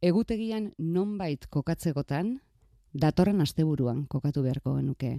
Egutegian 0.00 0.70
nonbait 0.80 1.42
kokatzegotan, 1.52 2.38
datorren 2.96 3.44
asteburuan 3.44 4.06
kokatu 4.08 4.40
beharko 4.46 4.78
genuke. 4.78 5.10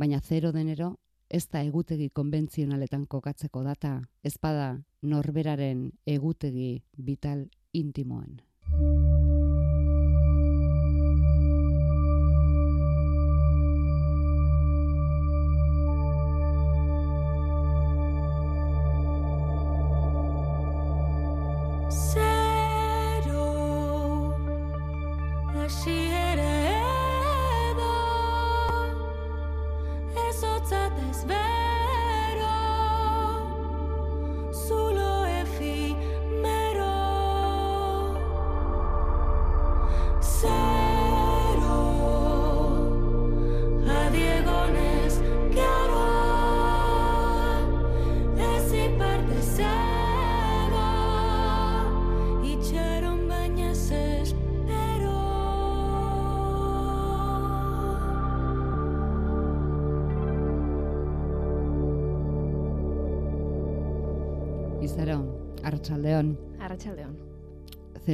Baina 0.00 0.20
zero 0.20 0.48
denero, 0.52 0.94
ez 1.28 1.42
da 1.52 1.60
egutegi 1.60 2.08
konbentzionaletan 2.08 3.04
kokatzeko 3.04 3.60
data, 3.66 3.98
ezpada 4.24 4.70
norberaren 5.02 5.90
egutegi 6.06 6.70
vital 6.96 7.44
intimoan. 7.76 8.40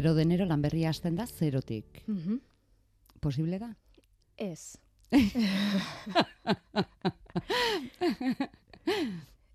Zero 0.09 0.17
denero 0.17 0.47
lanberria 0.48 0.89
hasten 0.89 1.17
da 1.17 1.27
zerotik. 1.27 2.05
Mm 2.06 2.39
Posible 3.20 3.59
da? 3.59 3.75
Ez. 4.39 4.78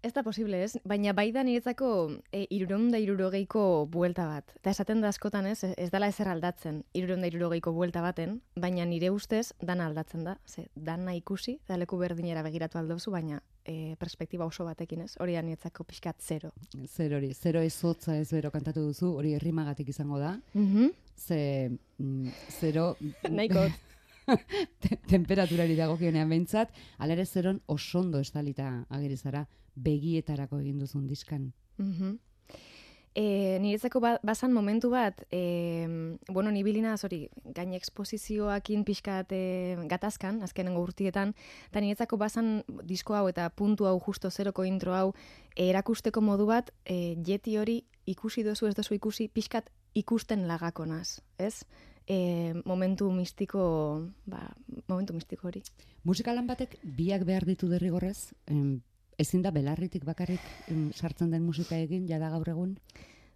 Ez 0.04 0.12
da 0.14 0.22
posible 0.22 0.60
ez, 0.62 0.78
baina 0.84 1.14
bai 1.16 1.32
da 1.32 1.42
niretzako 1.48 1.88
e, 2.30 2.44
iruronda 2.52 3.00
irurogeiko 3.00 3.88
buelta 3.90 4.28
bat. 4.28 4.52
Eta 4.60 4.74
esaten 4.76 5.02
da 5.02 5.08
askotan 5.10 5.48
ez, 5.48 5.64
ez 5.64 5.90
dala 5.90 6.10
ezer 6.12 6.28
aldatzen 6.28 6.84
iruronda 6.94 7.32
irurogeiko 7.32 7.72
buelta 7.72 8.04
baten, 8.04 8.42
baina 8.54 8.86
nire 8.86 9.10
ustez 9.16 9.54
dana 9.62 9.88
aldatzen 9.88 10.28
da. 10.28 10.36
Ze, 10.46 10.68
dana 10.76 11.16
ikusi, 11.16 11.62
da 11.68 11.80
leku 11.80 11.98
berdinera 11.98 12.44
begiratu 12.44 12.78
aldozu, 12.78 13.16
baina 13.16 13.42
e, 13.66 13.96
perspektiba 14.00 14.46
oso 14.46 14.66
batekin 14.66 15.02
ez, 15.06 15.14
hori 15.20 15.38
da 15.38 15.42
niretzako 15.42 15.84
pixkat 15.88 16.22
zero. 16.22 16.52
Zero 16.88 17.18
hori, 17.18 17.34
zero 17.34 17.62
ez 17.62 17.76
hotza 17.84 18.18
ez 18.18 18.30
bero 18.32 18.52
kantatu 18.52 18.86
duzu, 18.90 19.14
hori 19.20 19.34
herrimagatik 19.38 19.90
izango 19.90 20.20
da. 20.20 20.38
Mm 20.54 20.92
Ze, 21.16 21.70
mm, 22.00 22.30
zero... 22.60 22.96
Nahiko. 23.30 23.68
temperaturari 25.14 25.76
dago 25.76 25.98
kionean 26.00 26.30
behintzat, 26.30 26.72
alere 26.98 27.26
zeron 27.26 27.60
osondo 27.68 28.20
estalita 28.24 28.86
agerizara 28.90 29.46
begietarako 29.76 30.60
egin 30.60 30.80
duzun 30.80 31.08
diskan. 31.08 31.52
Mm 31.78 31.94
-hmm. 31.94 32.18
E, 33.14 33.60
niretzako 33.62 34.00
ba, 34.02 34.16
bazan 34.26 34.54
momentu 34.54 34.90
bat, 34.90 35.20
e, 35.30 35.86
bueno, 36.30 36.50
nibilina, 36.50 36.96
zori, 36.98 37.28
gain 37.54 37.76
eksposizioakin 37.78 38.82
pixkat 38.88 39.36
e, 39.38 39.42
gatazkan, 39.92 40.42
azkenengo 40.42 40.82
urtietan, 40.82 41.36
eta 41.70 41.84
niretzako 41.84 42.18
bazan 42.18 42.64
disko 42.90 43.14
hau 43.14 43.28
eta 43.30 43.52
puntu 43.54 43.86
hau 43.86 44.00
justo 44.02 44.32
zeroko 44.32 44.66
intro 44.66 44.96
hau 44.98 45.14
erakusteko 45.54 46.26
modu 46.26 46.50
bat, 46.50 46.74
e, 46.86 47.14
jeti 47.22 47.58
hori 47.62 47.84
ikusi 48.10 48.42
dozu 48.44 48.72
ez 48.72 48.76
dozu 48.76 48.98
ikusi, 48.98 49.30
pixkat 49.30 49.70
ikusten 49.94 50.48
lagakonaz, 50.50 51.22
ez? 51.38 51.68
E, 52.10 52.54
momentu 52.66 53.12
mistiko, 53.14 54.10
ba, 54.26 54.42
momentu 54.90 55.14
mistiko 55.14 55.48
hori. 55.52 55.62
Musikalan 56.04 56.50
batek 56.50 56.80
biak 56.84 57.30
behar 57.30 57.46
ditu 57.46 57.70
derrigorrez, 57.70 58.34
ezin 59.18 59.42
da 59.42 59.52
belarritik 59.52 60.06
bakarrik 60.06 60.42
sartzen 60.94 61.32
den 61.32 61.44
musika 61.44 61.78
egin 61.78 62.08
jada 62.08 62.30
gaur 62.34 62.50
egun? 62.50 62.78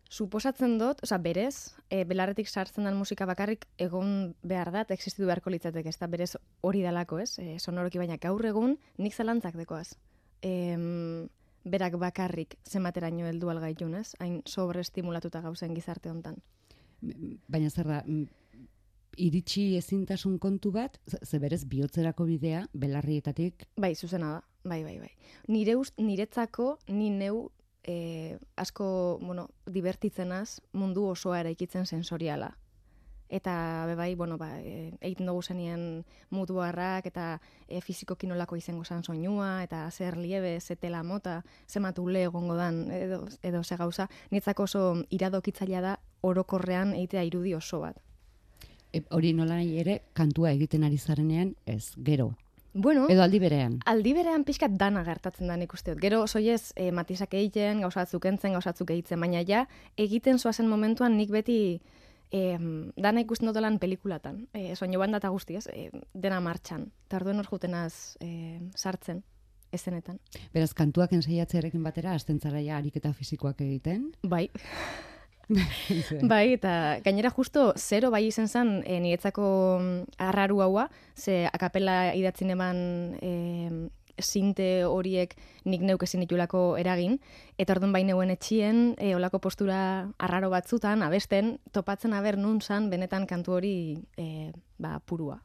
Suposatzen 0.10 0.78
dut, 0.80 1.02
oza, 1.04 1.18
berez, 1.20 1.76
e, 1.92 2.06
belarretik 2.08 2.48
sartzen 2.48 2.88
den 2.88 2.96
musika 2.96 3.26
bakarrik 3.28 3.66
egon 3.78 4.36
behar 4.42 4.72
da, 4.72 4.86
existitu 4.96 5.28
beharko 5.28 5.52
litzatek, 5.52 5.90
ez 5.92 5.98
da 6.00 6.08
berez 6.08 6.32
hori 6.64 6.82
dalako, 6.86 7.20
ez? 7.20 7.34
E, 7.44 7.58
sonoroki 7.60 8.00
baina 8.00 8.16
gaur 8.22 8.46
egun 8.48 8.78
nik 8.98 9.14
zalantzak 9.14 9.58
dekoaz. 9.60 9.98
E, 10.42 10.54
berak 11.68 11.98
bakarrik 12.00 12.56
zemateraino 12.64 13.28
heldu 13.28 13.52
algaitun, 13.52 13.98
ez? 14.00 14.14
Hain 14.24 14.42
sobreestimulatuta 14.46 15.42
gauzen 15.44 15.76
gizarte 15.76 16.10
hontan. 16.10 16.40
Baina 17.52 17.70
zer 17.70 17.92
da, 17.92 18.02
iritsi 19.18 19.76
ezintasun 19.78 20.38
kontu 20.40 20.72
bat, 20.72 21.00
ze 21.24 21.40
berez 21.40 21.66
bihotzerako 21.70 22.26
bidea, 22.30 22.66
belarrietatik? 22.74 23.68
Bai, 23.76 23.96
zuzena 23.96 24.38
da. 24.38 24.44
Bai, 24.68 24.84
bai, 24.84 24.98
bai. 25.00 25.12
Nire 25.48 25.78
ust, 25.80 25.96
niretzako, 25.98 26.78
ni 26.88 27.10
neu 27.10 27.48
e, 27.88 28.38
asko, 28.56 29.18
bueno, 29.22 29.50
divertitzenaz 29.66 30.60
mundu 30.74 31.08
osoa 31.08 31.40
eraikitzen 31.40 31.86
sensoriala. 31.86 32.58
Eta, 33.30 33.94
bai, 34.00 34.16
bueno, 34.16 34.38
ba, 34.40 34.54
e, 34.60 34.94
egiten 35.02 35.28
dugu 35.28 35.42
zenien 35.44 36.06
mutuarrak, 36.32 37.08
eta 37.10 37.42
e, 37.68 37.82
fiziko 37.84 38.16
kinolako 38.16 38.56
izango 38.56 38.86
zan 38.86 39.04
soinua, 39.04 39.64
eta 39.64 39.82
zer 39.92 40.16
liebe, 40.18 40.54
zetela 40.62 41.04
mota, 41.04 41.42
zematu 41.68 42.08
le 42.08 42.24
egongo 42.28 42.56
dan, 42.56 42.86
edo, 42.92 43.26
edo 43.44 43.64
ze 43.64 43.76
gauza, 43.76 44.08
niretzako 44.32 44.64
oso 44.64 44.84
iradokitzailea 45.10 45.82
da 45.82 45.98
orokorrean 46.22 46.94
egitea 46.96 47.24
irudi 47.28 47.54
oso 47.54 47.82
bat. 47.84 48.00
E, 48.94 49.04
hori 49.12 49.34
nola 49.36 49.60
ere, 49.62 50.02
kantua 50.14 50.52
egiten 50.56 50.88
ari 50.88 50.98
zarenean, 50.98 51.56
ez, 51.66 51.96
gero, 52.00 52.32
Bueno, 52.78 53.08
edo 53.10 53.24
aldi 53.26 53.40
berean. 53.42 53.80
Aldi 53.90 54.14
berean 54.14 54.44
pixkat 54.46 54.76
dana 54.78 55.02
gertatzen 55.04 55.50
da 55.50 55.58
nik 55.58 55.74
usteot. 55.74 55.98
Gero 56.02 56.22
soiez 56.28 56.74
e, 56.76 56.92
matisak 56.94 57.34
egiten, 57.34 57.82
gauzatzuk 57.82 58.26
entzen, 58.30 58.54
gauzatzuk 58.54 58.92
egiten, 58.94 59.20
baina 59.24 59.42
ja 59.42 59.66
egiten 59.98 60.38
zoazen 60.38 60.70
momentuan 60.70 61.18
nik 61.18 61.34
beti 61.34 61.58
e, 62.30 62.42
dana 62.96 63.24
ikusten 63.26 63.50
dutelan 63.50 63.80
pelikulatan. 63.82 64.46
E, 64.54 64.76
soño 64.76 65.02
banda 65.02 65.18
eta 65.18 65.34
guzti, 65.34 65.58
e, 65.74 65.90
dena 66.14 66.40
martxan. 66.40 66.92
Tarduen 67.10 67.42
hor 67.42 67.50
jutenaz 67.50 68.18
e, 68.22 68.60
sartzen 68.76 69.24
ezenetan. 69.74 70.22
Beraz, 70.54 70.74
kantuak 70.78 71.18
ensaiatzearekin 71.18 71.84
batera, 71.84 72.14
astentzara 72.14 72.62
ja 72.64 72.78
ariketa 72.78 73.12
fizikoak 73.14 73.66
egiten? 73.66 74.12
Bai. 74.24 74.48
bai, 76.32 76.54
eta 76.54 77.00
gainera 77.06 77.32
justo 77.32 77.72
zero 77.78 78.12
bai 78.12 78.26
izen 78.28 78.48
zen 78.48 78.82
e, 78.86 79.00
niretzako 79.00 79.46
mm, 79.80 80.18
arraru 80.28 80.62
haua, 80.62 80.90
ze 81.16 81.46
akapela 81.48 82.14
idatzen 82.16 82.52
eman 82.52 82.80
e, 83.22 83.32
sinte 84.20 84.84
horiek 84.86 85.36
nik 85.66 85.84
neuk 85.86 86.04
ezin 86.04 86.24
ditulako 86.26 86.76
eragin, 86.82 87.20
eta 87.58 87.76
orduan 87.76 87.94
bai 87.94 88.04
neuen 88.04 88.34
etxien, 88.34 88.96
e, 88.98 89.14
olako 89.16 89.40
postura 89.40 89.80
arraro 90.18 90.50
batzutan, 90.50 91.04
abesten, 91.06 91.58
topatzen 91.72 92.14
aber 92.18 92.38
nun 92.38 92.62
zan 92.62 92.90
benetan 92.90 93.28
kantu 93.30 93.60
hori 93.60 93.76
e, 94.18 94.52
ba, 94.78 94.98
purua. 95.00 95.40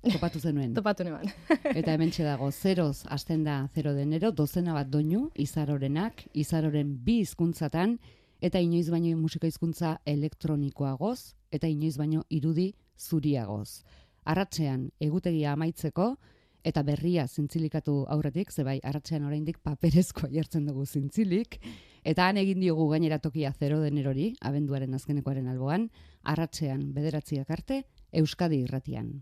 Topatu 0.00 0.40
zenuen. 0.40 0.72
Topatu 0.78 1.04
neban. 1.04 1.28
eta 1.78 1.92
hemen 1.92 2.12
dago, 2.16 2.50
zeroz 2.50 3.04
hasten 3.08 3.44
da 3.44 3.68
zero 3.74 3.92
denero, 3.92 4.30
dozena 4.32 4.72
bat 4.72 4.88
doinu, 4.88 5.28
izarorenak, 5.34 6.24
izaroren 6.32 6.96
bi 7.04 7.20
hizkuntzatan 7.20 7.98
eta 8.40 8.60
inoiz 8.60 8.88
baino 8.90 9.16
musika 9.18 9.46
hizkuntza 9.46 9.98
elektronikoagoz 10.06 11.34
eta 11.52 11.68
inoiz 11.68 11.96
baino 11.98 12.24
irudi 12.28 12.72
zuriagoz. 12.98 13.82
Arratsean 14.24 14.90
egutegia 15.00 15.52
amaitzeko 15.52 16.14
eta 16.64 16.82
berria 16.84 17.26
zintzilikatu 17.26 18.04
aurretik, 18.08 18.50
ze 18.52 18.64
bai 18.64 18.78
arratsean 18.84 19.24
oraindik 19.24 19.58
paperezkoa 19.64 20.28
jartzen 20.32 20.66
dugu 20.66 20.84
zintzilik 20.86 21.58
eta 22.04 22.28
han 22.28 22.36
egin 22.36 22.60
diogu 22.60 22.88
gainera 22.90 23.18
tokia 23.18 23.52
0 23.52 23.80
denerori, 23.80 24.34
abenduaren 24.40 24.94
azkenekoaren 24.94 25.48
alboan, 25.48 25.90
arratsean 26.22 26.92
bederatziak 26.94 27.50
arte 27.50 27.84
Euskadi 28.12 28.64
irratian. 28.64 29.20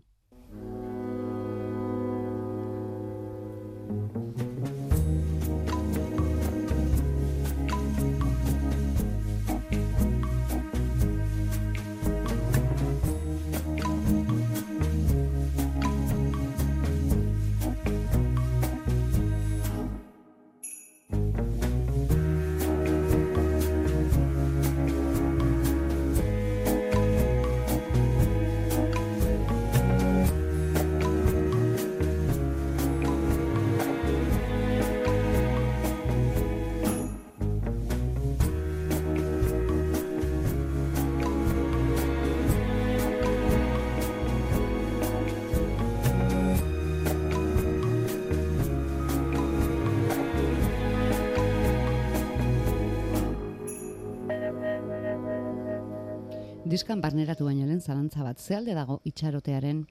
Diskan 56.79 57.01
barneratu 57.03 57.43
baino 57.43 57.65
lehen 57.67 57.81
zalantza 57.83 58.23
bat, 58.23 58.39
ze 58.39 58.53
alde 58.55 58.71
dago 58.71 59.01
itxarotearen 59.03 59.81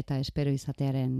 eta 0.00 0.16
espero 0.16 0.48
izatearen 0.56 1.18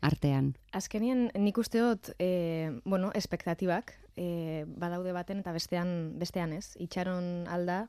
artean? 0.00 0.46
Azkenien 0.72 1.26
nik 1.36 1.58
uste 1.60 1.82
dut, 1.84 2.08
e, 2.16 2.70
bueno, 2.88 3.10
espektatibak, 3.12 3.92
e, 4.16 4.64
badaude 4.80 5.12
baten 5.12 5.42
eta 5.44 5.52
bestean, 5.52 5.90
bestean 6.16 6.54
ez. 6.56 6.70
Itxaron 6.80 7.50
alda, 7.52 7.82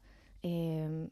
e, 0.43 1.07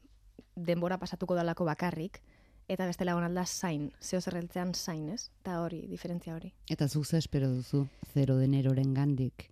denbora 0.57 0.99
pasatuko 0.99 1.39
dalako 1.39 1.69
bakarrik, 1.69 2.19
eta 2.67 2.89
beste 2.89 3.07
lagun 3.07 3.23
alda 3.23 3.45
zain, 3.47 3.93
zeo 4.03 4.19
zerreltzean 4.19 4.73
zain, 4.75 5.07
ez? 5.15 5.29
Eta 5.39 5.61
hori, 5.63 5.85
diferentzia 5.87 6.35
hori. 6.35 6.51
Eta 6.67 6.89
zu 6.89 7.05
ze 7.05 7.23
espero 7.23 7.47
duzu, 7.47 7.85
zero 8.11 8.35
deneroren 8.35 8.93
gandik. 8.93 9.47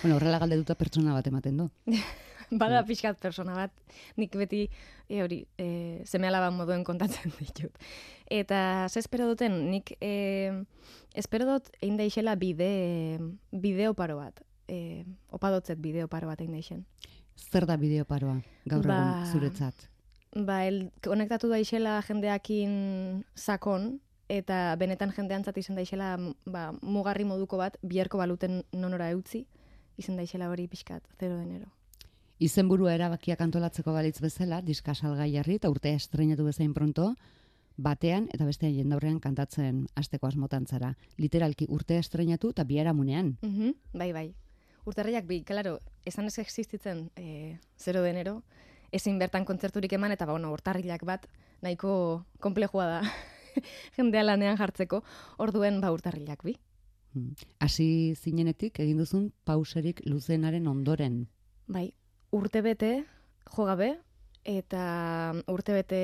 Bueno, 0.00 0.14
horrela 0.14 0.38
galde 0.38 0.62
duta 0.62 0.78
pertsona 0.78 1.12
bat 1.12 1.26
ematen 1.26 1.56
du. 1.58 1.68
Bada 2.54 2.82
mm. 2.82 2.86
pixkat 2.88 3.18
persona 3.18 3.54
bat, 3.56 3.72
nik 4.20 4.34
beti 4.38 4.64
e, 5.08 5.22
hori, 5.22 5.40
e, 5.58 6.04
alaban 6.22 6.54
moduen 6.54 6.84
kontatzen 6.84 7.32
ditut. 7.40 7.74
Eta 8.30 8.86
ze 8.88 9.00
espero 9.00 9.26
duten, 9.26 9.70
nik 9.70 9.96
e, 10.00 10.64
espero 11.14 11.48
dut 11.48 11.70
egin 11.80 11.98
daixela 11.98 12.36
bide, 12.36 13.18
bideo 13.50 13.94
paro 13.94 14.18
bat. 14.18 14.40
E, 14.68 15.04
opadotzet 15.30 15.80
bideo 15.80 16.08
paro 16.08 16.28
bat 16.28 16.40
egin 16.40 16.54
daixen. 16.54 16.84
Zer 17.36 17.66
da 17.66 17.76
bideo 17.76 18.04
paroa, 18.06 18.38
gaur 18.70 18.86
ba, 18.86 19.00
egun 19.00 19.32
zuretzat? 19.32 19.88
Ba, 20.34 20.64
el, 20.66 20.90
konektatu 21.02 21.50
daixela 21.50 22.00
jendeakin 22.06 23.24
sakon, 23.34 23.98
eta 24.30 24.74
benetan 24.80 25.12
jendeantzat 25.12 25.58
izan 25.58 25.76
daixela 25.76 26.14
ba, 26.46 26.70
mugarri 26.82 27.26
moduko 27.26 27.58
bat, 27.58 27.76
biherko 27.82 28.22
baluten 28.22 28.62
nonora 28.72 29.10
eutzi, 29.10 29.44
izan 29.98 30.16
daixela 30.16 30.48
hori 30.50 30.68
pixkat, 30.70 31.02
zero 31.18 31.36
denero 31.38 31.70
izenburua 32.42 32.94
erabakiak 32.94 33.40
antolatzeko 33.40 33.92
balitz 33.92 34.20
bezala, 34.20 34.60
diska 34.62 34.94
salgai 34.94 35.30
jarri 35.32 35.58
eta 35.60 35.70
urtea 35.70 35.94
estrenatu 35.94 36.44
bezain 36.44 36.74
pronto, 36.74 37.14
batean 37.76 38.28
eta 38.34 38.46
bestean 38.46 38.74
jendaurrean 38.74 39.20
kantatzen 39.20 39.86
asteko 39.98 40.28
asmotan 40.28 40.66
zara. 40.66 40.94
Literalki 41.18 41.66
urtea 41.68 41.98
estrenatu 42.02 42.50
eta 42.50 42.64
biara 42.64 42.92
munean. 42.92 43.36
Mm 43.42 43.74
Bai, 43.92 44.12
bai. 44.12 44.34
Urtarriak 44.84 45.26
bi, 45.26 45.42
klaro, 45.44 45.78
esan 46.04 46.26
ez 46.26 46.38
existitzen 46.38 47.10
e, 47.16 47.56
zero 47.78 48.02
denero, 48.02 48.42
ezin 48.92 49.18
bertan 49.18 49.44
kontzerturik 49.44 49.92
eman 49.96 50.12
eta 50.12 50.26
ba, 50.26 50.32
bueno, 50.32 50.52
urtarrilak 50.52 51.04
bat 51.04 51.26
nahiko 51.62 52.24
komplejua 52.40 52.86
da 52.86 53.00
jendea 53.96 54.22
lanean 54.22 54.58
jartzeko, 54.60 55.02
orduen 55.38 55.80
ba 55.80 55.92
urtarrilak 55.94 56.44
bi. 56.44 56.58
Hmm. 57.14 57.32
Hasi 57.60 58.14
zinenetik 58.14 58.78
egin 58.82 58.98
duzun 58.98 59.30
pauserik 59.44 60.02
luzenaren 60.04 60.66
ondoren. 60.68 61.28
Bai, 61.66 61.94
urtebete 62.34 63.04
jo 63.56 63.64
gabe 63.64 63.94
eta 64.44 65.32
urtebete 65.48 66.00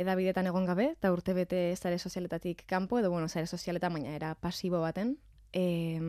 edabidetan 0.00 0.48
egon 0.50 0.64
gabe 0.66 0.88
eta 0.94 1.12
urtebete 1.12 1.76
sare 1.76 1.98
sozialetatik 1.98 2.64
kanpo 2.66 2.98
edo 2.98 3.10
bueno, 3.10 3.28
sare 3.28 3.46
sozialetan 3.46 3.92
baina 3.92 4.16
era 4.16 4.34
pasibo 4.34 4.80
baten 4.80 5.18
e, 5.52 6.00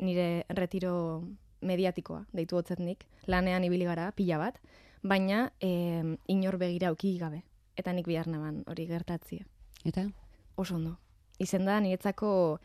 nire 0.00 0.46
retiro 0.48 1.22
mediatikoa 1.60 2.24
deitu 2.32 2.56
hotzetnik 2.56 3.04
lanean 3.26 3.64
ibili 3.68 3.84
gara 3.84 4.10
pila 4.12 4.38
bat 4.38 4.58
baina 5.02 5.52
e, 5.60 6.16
inor 6.26 6.56
begira 6.58 6.88
auki 6.88 7.18
gabe 7.18 7.44
eta 7.76 7.92
nik 7.92 8.08
bihar 8.08 8.26
naban 8.26 8.64
hori 8.66 8.88
gertatzia 8.88 9.44
eta? 9.84 10.08
Oso 10.56 10.74
ondo. 10.74 10.96
Izen 11.38 11.68
da 11.68 11.78
niretzako 11.78 12.58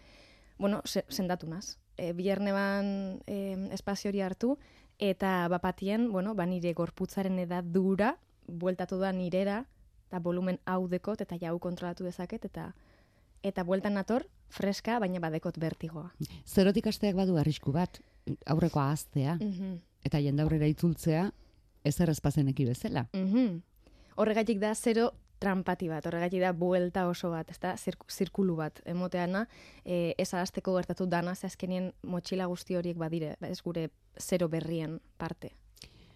bueno, 0.58 0.82
sendatu 0.86 1.48
naz. 1.48 1.78
E, 1.98 2.14
Bierneban 2.14 3.20
e, 3.28 3.70
espazio 3.76 4.10
hori 4.10 4.22
hartu, 4.22 4.58
eta 5.04 5.48
bapatien, 5.52 6.12
bueno, 6.12 6.32
ba 6.36 6.46
nire 6.48 6.72
gorputzaren 6.74 7.40
edad 7.44 7.66
dura, 7.68 8.14
bueltatu 8.48 9.00
da 9.02 9.12
nirera, 9.12 9.66
eta 10.08 10.20
volumen 10.24 10.60
hau 10.66 10.88
dekot, 10.88 11.22
eta 11.26 11.36
jau 11.42 11.58
kontrolatu 11.60 12.08
dezaket, 12.08 12.46
eta 12.46 12.72
eta 13.44 13.66
bueltan 13.68 13.98
nator, 14.00 14.24
freska, 14.48 14.96
baina 15.04 15.20
badekot 15.20 15.58
bertigoa. 15.60 16.14
Zerotik 16.48 16.88
asteak 16.88 17.18
badu 17.18 17.36
arrisku 17.36 17.74
bat, 17.76 18.00
aurreko 18.48 18.80
ahaztea, 18.80 19.40
mm 19.42 19.82
eta 20.04 20.20
jendaurrera 20.20 20.68
itzultzea, 20.68 21.30
ez 21.88 21.94
errezpazeneki 22.04 22.66
bezala. 22.68 23.06
Mm 23.16 23.62
Horregatik 24.20 24.60
da, 24.60 24.74
zero 24.76 25.10
trampati 25.40 25.88
bat, 25.90 26.06
horregatik 26.06 26.42
da 26.44 26.52
buelta 26.54 27.06
oso 27.08 27.32
bat, 27.32 27.50
ez 27.52 27.60
da, 27.60 27.76
zirkulu 28.08 28.56
bat, 28.56 28.82
emoteana, 28.86 29.48
e, 29.84 30.14
ez 30.18 30.30
gertatu 30.32 31.06
dana, 31.06 31.36
ze 31.36 31.48
azkenien 31.48 31.92
motxila 32.04 32.46
guzti 32.46 32.76
horiek 32.76 32.98
badire, 32.98 33.36
ez 33.42 33.62
gure 33.62 33.90
zero 34.20 34.50
berrien 34.50 35.00
parte. 35.18 35.56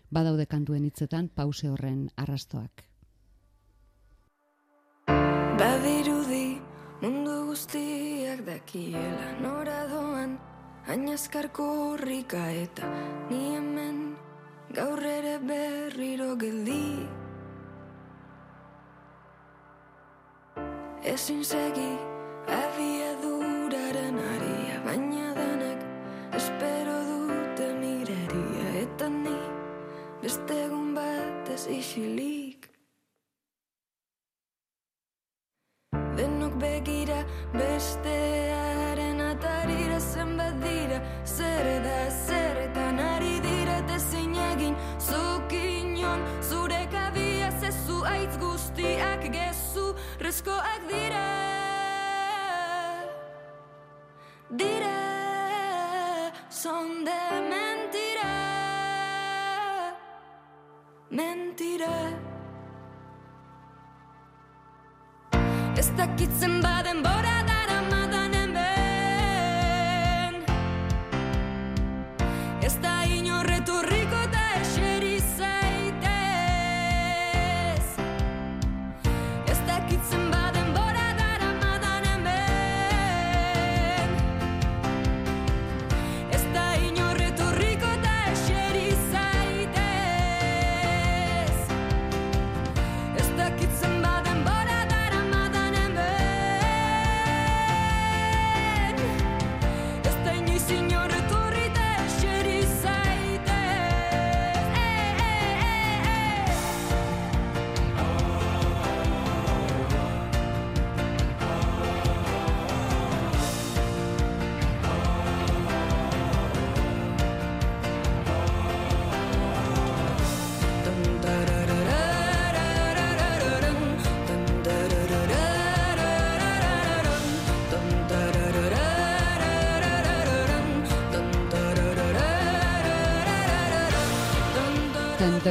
Badaude 0.10 0.46
kantuen 0.48 0.86
hitzetan 0.86 1.30
pause 1.30 1.70
horren 1.70 2.10
arrastoak. 2.16 2.86
Badirudi 5.58 6.62
mundu 7.02 7.48
guztiak 7.50 8.46
dakiela 8.46 9.32
nora 9.42 9.82
doan, 9.92 10.38
ainazkarko 10.88 11.66
horrika 11.92 12.52
eta 12.52 12.88
ni 13.30 13.42
hemen 13.56 14.16
gaur 14.74 15.04
ere 15.04 15.38
berriro 15.40 16.36
geldi. 16.40 17.08
Ezin 21.08 21.44
segi 21.44 21.92
abiaduraren 22.62 24.20
aria 24.20 24.37
beste 30.27 30.56
egun 30.65 30.88
bat 30.95 31.50
ez 31.53 31.62
isilik 31.71 32.65
Denok 36.17 36.57
begira 36.63 37.19
bestearen 37.53 39.22
atarira 39.27 40.00
zenbat 40.00 40.57
dira 40.65 40.98
Zer 41.36 41.69
da 41.86 42.01
zerretan 42.25 43.00
ari 43.13 43.38
dira 43.48 43.77
Tezin 43.93 44.36
egin. 44.50 44.75
Zukinon 45.07 46.27
zure 46.50 46.84
kabia 46.98 47.53
Zezu 47.62 48.03
aitz 48.15 48.36
guztiak 48.43 49.31
gezu 49.39 49.88
Reskoak 50.27 50.91
dira 50.91 51.07
Dira 51.07 51.26
Mentira. 61.10 62.12
Ez 65.78 65.90
dakitzen 65.98 66.62
baden 66.62 67.04
bora 67.04 67.16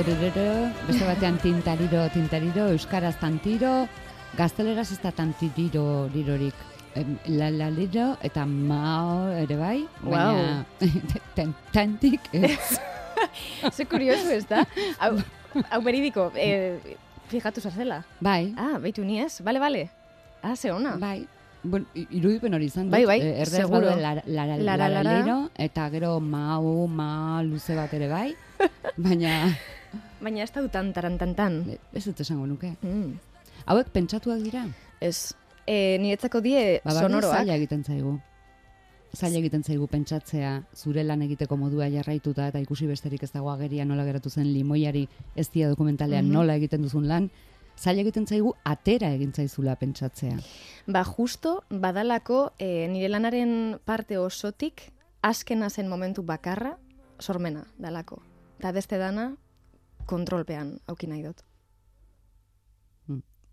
Tantarerero, 0.00 0.69
beste 0.85 1.07
batean 1.09 1.38
tintariro, 1.41 2.03
tintariro, 2.12 2.67
euskaraz 2.69 3.15
tantiro, 3.17 3.87
gazteleraz 4.37 4.91
ez 4.93 4.99
da 5.00 5.09
tantiriro 5.11 6.11
lirorik. 6.12 6.53
La 7.33 7.49
la 7.49 7.71
liro 7.73 8.11
eta 8.21 8.45
mao 8.45 9.31
ere 9.33 9.57
bai, 9.57 9.87
baina 10.05 10.67
tan- 11.37 11.55
tantik 11.73 12.29
ez. 12.37 12.76
Ze 13.76 13.87
kurioso 13.88 14.29
ez 14.37 14.45
da? 14.50 14.67
Hau, 15.00 15.15
hau 15.71 15.81
beridiko, 15.81 16.29
e, 16.37 16.76
Fijatu 17.33 17.62
zarzela. 17.65 18.03
Bai, 18.21 18.53
Ah, 18.55 18.76
beitu 18.79 19.00
ni 19.03 19.17
ez? 19.25 19.41
Bale, 19.41 19.59
bale. 19.59 19.88
Ah, 20.43 20.57
ze 20.57 20.73
ona. 20.73 20.99
bai. 21.00 21.26
Bueno, 21.65 21.87
irudipen 21.95 22.53
hori 22.55 22.67
izan 22.69 22.85
dut. 22.91 22.93
Bai, 22.93 23.07
bai, 23.09 23.21
Eh, 23.23 23.47
seguro. 23.47 23.97
lara, 23.97 24.23
lara, 24.26 24.59
Lara, 24.59 24.88
lara. 24.91 25.49
eta 25.57 25.88
gero 25.91 26.21
mau, 26.21 26.87
ma, 26.87 27.41
luze 27.43 27.75
bat 27.75 27.93
ere 27.95 28.09
bai. 28.12 28.37
Baina, 28.97 29.57
Baina 30.21 30.43
ez 30.43 30.52
da 30.52 30.61
dutan 30.62 30.93
tarantantan. 30.93 31.78
ez 31.93 32.05
dut 32.05 32.21
esango 32.21 32.47
nuke. 32.47 32.75
Mm. 32.83 33.19
Hauek 33.66 33.88
pentsatuak 33.90 34.40
dira? 34.40 34.66
Ez. 35.00 35.35
E, 35.66 35.99
niretzako 35.99 36.40
die 36.40 36.81
Ba, 36.85 36.93
barne 36.95 37.09
sonoroak. 37.09 37.37
zaila 37.37 37.55
egiten 37.57 37.85
zaigu. 37.85 38.19
Zaila 39.16 39.38
egiten 39.38 39.62
zaigu 39.64 39.87
pentsatzea, 39.88 40.62
zure 40.76 41.02
lan 41.05 41.23
egiteko 41.23 41.57
modua 41.57 41.88
jarraituta 41.88 42.49
eta 42.49 42.61
ikusi 42.61 42.87
besterik 42.87 43.23
ez 43.23 43.31
dago 43.33 43.50
ageria 43.50 43.85
nola 43.85 44.05
geratu 44.05 44.31
zen 44.31 44.52
limoiari 44.52 45.09
ez 45.35 45.49
dia 45.50 45.69
dokumentalean 45.69 46.25
Mhm. 46.26 46.33
nola 46.35 46.55
egiten 46.57 46.83
duzun 46.83 47.09
lan, 47.09 47.31
zaila 47.78 48.00
egiten 48.02 48.26
zaigu 48.26 48.55
atera 48.64 49.11
egin 49.14 49.33
zaizula 49.33 49.76
pentsatzea. 49.76 50.37
Ba, 50.87 51.02
justo, 51.05 51.62
badalako 51.71 52.52
e, 52.59 52.88
nire 52.88 53.09
lanaren 53.09 53.78
parte 53.85 54.19
osotik 54.19 54.93
askena 55.23 55.71
zen 55.71 55.88
momentu 55.88 56.23
bakarra 56.23 56.76
sormena 57.19 57.64
dalako. 57.78 58.21
Eta 58.59 58.73
beste 58.73 58.99
dana 58.99 59.37
kontrolpean 60.07 60.79
auki 60.87 61.07
nahi 61.11 61.23
dut. 61.27 61.43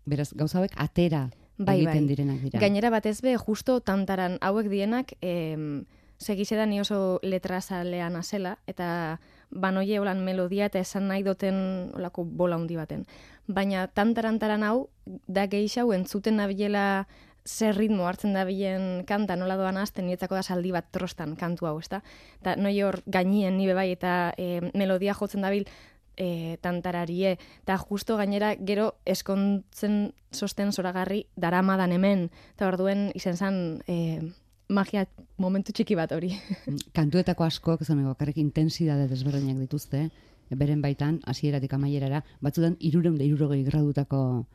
Beraz, 0.04 0.32
gauza 0.36 0.58
hauek 0.60 0.74
atera 0.76 1.30
Bai, 1.56 1.78
egiten 1.78 2.04
bai. 2.04 2.08
direnak 2.08 2.40
dira. 2.42 2.60
Gainera 2.60 2.90
batez 2.90 3.20
be, 3.22 3.36
justo 3.38 3.78
tantaran 3.80 4.38
hauek 4.42 4.68
dienak, 4.68 5.14
em, 5.22 5.84
segize 6.18 6.58
ni 6.66 6.80
oso 6.80 7.20
letrazalean 7.22 8.16
azela, 8.16 8.58
eta 8.66 9.20
banoie 9.50 9.98
holan 10.00 10.24
melodia 10.24 10.66
eta 10.66 10.80
esan 10.80 11.08
nahi 11.08 11.22
duten 11.22 11.90
olako 11.94 12.24
bola 12.24 12.56
handi 12.56 12.76
baten. 12.76 13.06
Baina 13.46 13.86
tantarantaran 13.86 14.62
hau, 14.62 14.88
da 15.26 15.46
gehiago 15.46 15.94
entzuten 15.94 16.36
nabilela 16.36 17.06
zer 17.44 17.76
ritmo 17.76 18.06
hartzen 18.08 18.32
dabilen 18.32 19.04
kanta 19.06 19.36
nola 19.36 19.56
doan 19.56 19.76
azten, 19.76 20.06
niretzako 20.06 20.34
da 20.34 20.42
saldi 20.42 20.72
bat 20.72 20.86
trostan 20.90 21.36
kantu 21.36 21.68
hau, 21.68 21.78
ezta? 21.78 22.00
Eta 22.40 22.56
noi 22.56 22.80
hor 22.82 23.02
gainien 23.06 23.56
nibe 23.56 23.74
bai 23.76 23.90
eta 23.92 24.32
e, 24.38 24.70
melodia 24.74 25.14
jotzen 25.14 25.44
dabil 25.44 25.68
e, 26.16 26.58
tantararie, 26.62 27.36
eta 27.62 27.76
justo 27.78 28.16
gainera 28.16 28.54
gero 28.56 28.94
eskontzen 29.04 30.14
sosten 30.32 30.72
zoragarri 30.72 31.26
daramadan 31.36 31.92
hemen, 31.92 32.30
eta 32.54 32.68
orduen 32.68 33.10
izen 33.14 33.36
zan 33.36 33.58
e, 33.86 34.20
magia 34.68 35.06
momentu 35.36 35.72
txiki 35.72 35.96
bat 35.98 36.12
hori. 36.12 36.32
Kantuetako 36.98 37.44
askok, 37.44 37.84
honek, 37.88 38.10
bakarrik 38.14 38.38
intensidade 38.42 39.08
desberdinak 39.08 39.60
dituzte, 39.66 40.08
beren 40.54 40.82
baitan, 40.82 41.20
hasieratik 41.26 41.72
amaierara, 41.74 42.22
batzutan 42.44 42.76
irureun 42.80 43.16
da 43.18 43.24
irurogei 43.24 43.62
gradutako 43.66 44.46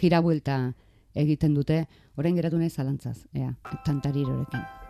jirabuelta 0.00 0.72
egiten 1.14 1.54
dute, 1.54 1.84
orain 2.18 2.34
geratu 2.34 2.58
nahi 2.58 2.70
zalantzaz, 2.70 3.20
ea, 3.34 3.54
tantarirorekin. 3.86 4.83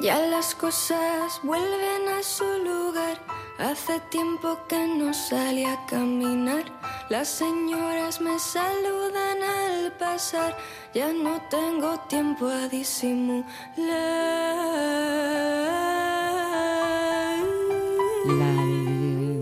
Ya 0.00 0.18
las 0.18 0.54
cosas 0.54 1.40
vuelven 1.42 2.08
a 2.08 2.22
su 2.22 2.44
lugar. 2.64 3.18
Hace 3.58 4.00
tiempo 4.08 4.58
que 4.66 4.86
no 4.86 5.12
salí 5.12 5.66
a 5.66 5.84
caminar. 5.84 6.64
Las 7.10 7.28
señoras 7.28 8.18
me 8.18 8.38
saludan 8.38 9.42
al 9.42 9.92
pasar. 9.98 10.56
Ya 10.94 11.12
no 11.12 11.38
tengo 11.50 11.98
tiempo 12.08 12.46
a 12.46 12.66
disimular. 12.68 13.44
La... 18.24 18.56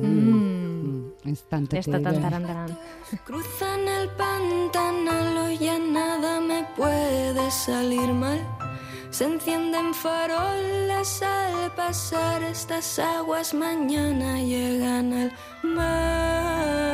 Mm. 0.03 1.13
Ez 1.25 1.43
tante 1.49 1.79
Ez 1.79 1.87
da 1.87 2.01
tantarantaran. 2.03 2.77
Cruzan 3.25 3.87
el 3.87 4.09
pantanal 4.11 5.53
y 5.53 5.59
ya 5.59 5.79
nada 5.79 6.41
me 6.41 6.65
puede 6.77 7.49
salir 7.53 8.13
mal. 8.13 8.68
Se 9.11 9.25
encienden 9.25 9.95
farolas 9.95 11.23
al 11.23 11.73
pasar 11.75 12.43
estas 12.43 12.99
aguas 12.99 13.55
mañana 13.55 14.41
llegan 14.43 15.13
al 15.13 15.33
mar. 15.63 16.89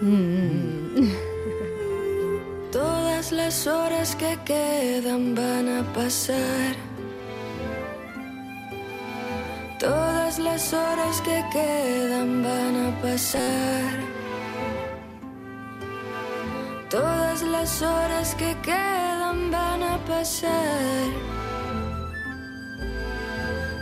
Mm. 0.00 1.12
Todas 2.72 3.32
las 3.32 3.66
horas 3.66 4.16
que 4.16 4.38
quedan 4.46 5.34
van 5.34 5.68
a 5.68 5.92
pasar. 5.92 6.74
Todas 9.78 10.38
las 10.38 10.72
horas 10.72 11.20
que 11.20 11.44
quedan 11.52 12.42
van 12.42 12.86
a 12.86 13.02
pasar. 13.02 14.11
Todas 16.92 17.42
las 17.42 17.80
horas 17.80 18.34
que 18.34 18.54
quedan 18.62 19.50
van 19.50 19.82
a 19.82 19.96
pasar. 20.04 21.08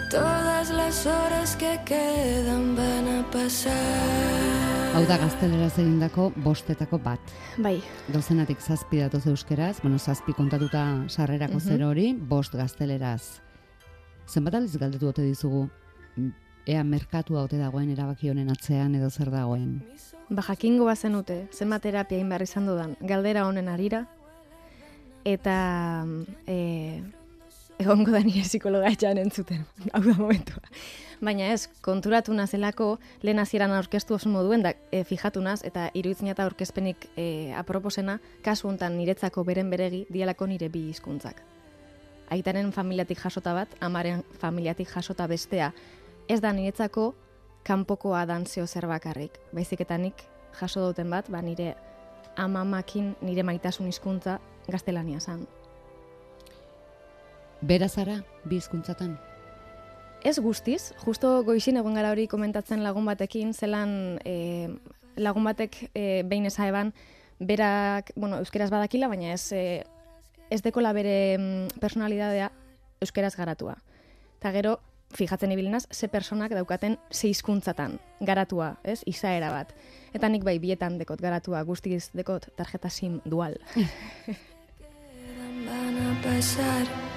Todas 0.08 0.70
las 0.70 1.06
horas 1.06 1.56
que 1.56 1.80
quedan 1.84 2.76
van 2.76 3.08
a 3.08 3.30
pasar. 3.32 4.94
Hau 4.94 5.02
da 5.06 5.16
gazteleraz 5.18 5.74
egindako 5.82 6.28
bostetako 6.36 7.00
bat. 7.02 7.34
Bai, 7.58 7.80
Dozenatik 8.14 8.62
zazpi 8.62 9.02
datoz 9.02 9.26
euskeraz, 9.26 9.80
bueno, 9.82 9.98
zazpi 9.98 10.32
kontatuta 10.32 11.08
sarrerako 11.08 11.58
Mhm. 11.58 11.66
zero 11.66 11.88
hori, 11.88 12.12
bost 12.14 12.54
gazteleraz. 12.54 13.40
Zenbat 14.28 14.54
aldiz 14.54 14.76
galdetu 14.78 15.08
ote 15.08 15.22
dizugu, 15.22 15.68
mm, 16.16 16.30
ea 16.70 16.84
merkatua 16.86 17.42
ote 17.46 17.58
dagoen 17.58 17.90
erabaki 17.90 18.30
honen 18.30 18.50
atzean 18.52 18.94
edo 18.94 19.10
zer 19.10 19.30
dagoen. 19.30 19.80
ba 20.30 20.42
jakingo 20.46 20.84
bazenute, 20.86 21.48
zenbat 21.50 21.82
terapia 21.82 22.16
egin 22.16 22.28
behar 22.30 22.42
izan 22.42 22.66
dudan, 22.66 22.92
galdera 23.00 23.46
honen 23.48 23.68
arira, 23.68 24.04
eta 25.26 26.06
e, 26.46 27.02
egongo 27.82 28.12
da 28.14 28.20
nire 28.22 28.44
psikologa 28.46 28.92
etxan 28.94 29.18
entzuten, 29.18 29.64
hau 29.94 30.02
da 30.04 30.14
momentua. 30.14 30.62
Baina 31.20 31.50
ez, 31.52 31.66
konturatu 31.84 32.32
nazelako, 32.32 32.94
lehen 33.26 33.42
hasieran 33.42 33.74
aurkeztu 33.76 34.14
oso 34.16 34.30
moduen, 34.32 34.62
da 34.62 34.72
e, 34.92 35.02
fijatu 35.04 35.42
naz, 35.44 35.60
eta 35.66 35.90
iruditzen 35.98 36.30
eta 36.32 36.46
aurkezpenik 36.46 37.10
e, 37.16 37.52
aproposena, 37.58 38.20
kasu 38.46 38.70
hontan 38.70 38.96
niretzako 38.96 39.44
beren 39.44 39.72
beregi, 39.72 40.06
dialako 40.08 40.46
nire 40.46 40.70
bi 40.72 40.86
hizkuntzak. 40.94 41.42
Aitaren 42.30 42.70
familiatik 42.72 43.18
jasota 43.18 43.52
bat, 43.56 43.72
amaren 43.82 44.22
familiatik 44.38 44.88
jasota 44.94 45.26
bestea, 45.26 45.72
ez 46.28 46.40
da 46.40 46.52
niretzako 46.52 47.14
kanpokoa 47.62 48.26
dan 48.26 48.46
zeo 48.46 48.66
zer 48.66 48.86
bakarrik. 48.86 49.38
Baizik 49.52 49.80
eta 49.80 49.98
nik 49.98 50.24
jaso 50.60 50.86
duten 50.88 51.10
bat, 51.10 51.28
ba 51.30 51.42
nire 51.42 51.74
amamakin 52.36 53.14
nire 53.22 53.42
maitasun 53.42 53.86
hizkuntza 53.86 54.38
gaztelania 54.68 55.20
zan. 55.20 55.46
Berazara, 57.60 58.22
bi 58.44 58.56
hizkuntzatan. 58.56 59.18
Ez 60.24 60.38
guztiz, 60.40 60.92
justo 61.04 61.42
goizin 61.44 61.80
egon 61.80 61.96
gara 61.96 62.10
hori 62.12 62.26
komentatzen 62.28 62.82
lagun 62.84 63.06
batekin, 63.08 63.52
zelan 63.54 64.18
e, 64.24 64.68
lagun 65.16 65.44
batek 65.48 65.76
e, 65.94 66.22
behin 66.28 66.48
eza 66.48 66.68
eban, 66.68 66.92
berak, 67.40 68.12
bueno, 68.16 68.40
euskeraz 68.40 68.68
badakila, 68.72 69.08
baina 69.08 69.32
ez, 69.32 69.52
e, 69.52 69.82
ez 70.52 70.60
dekola 70.64 70.92
bere 70.92 71.14
mm, 71.38 71.80
personalidadea 71.80 72.50
euskeraz 73.00 73.32
garatua. 73.36 73.78
Eta 74.40 74.52
gero, 74.56 74.76
fijatzen 75.14 75.52
ibilinaz, 75.52 75.86
ze 75.90 76.08
personak 76.08 76.54
daukaten 76.54 76.96
ze 77.10 77.28
hizkuntzatan 77.28 77.98
garatua, 78.20 78.76
ez, 78.84 79.02
izaera 79.06 79.50
bat. 79.50 79.74
Eta 80.14 80.28
nik 80.28 80.44
bai 80.44 80.58
bietan 80.58 80.98
dekot 80.98 81.20
garatua, 81.20 81.62
guztiz 81.64 82.10
dekot 82.14 82.48
tarjeta 82.56 82.88
sim 82.88 83.20
dual. 83.24 83.56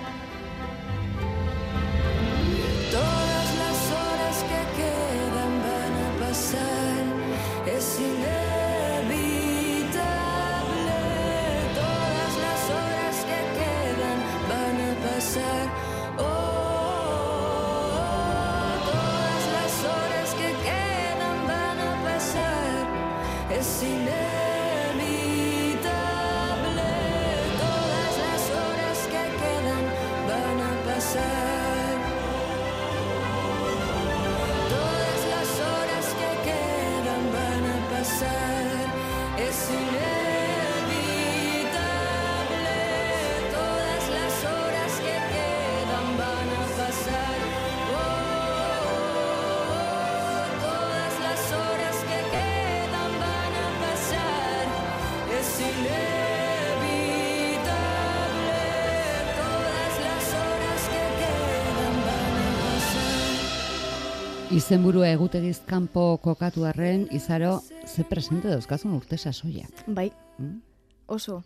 Izenburu 64.53 65.01
egutegiz 65.07 65.60
kanpo 65.65 66.17
kokatu 66.22 66.65
arren, 66.69 67.07
izaro, 67.12 67.55
ze 67.89 68.03
presente 68.05 68.48
dauzkazun 68.51 68.93
urte 68.93 69.17
sasoiak. 69.17 69.83
Bai, 69.88 70.12
Mm? 70.38 70.62
oso. 71.07 71.43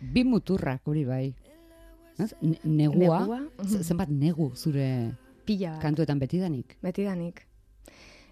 Bi 0.00 0.24
muturrak 0.24 0.82
hori 0.86 1.04
bai. 1.04 1.34
Ne- 2.40 2.58
Negua, 2.62 3.20
Negua, 3.20 3.40
mhm. 3.58 3.82
zenbat 3.82 4.08
negu 4.08 4.52
zure 4.54 5.12
Pila. 5.44 5.78
kantuetan 5.80 6.18
betidanik. 6.18 6.76
Betidanik. 6.82 7.46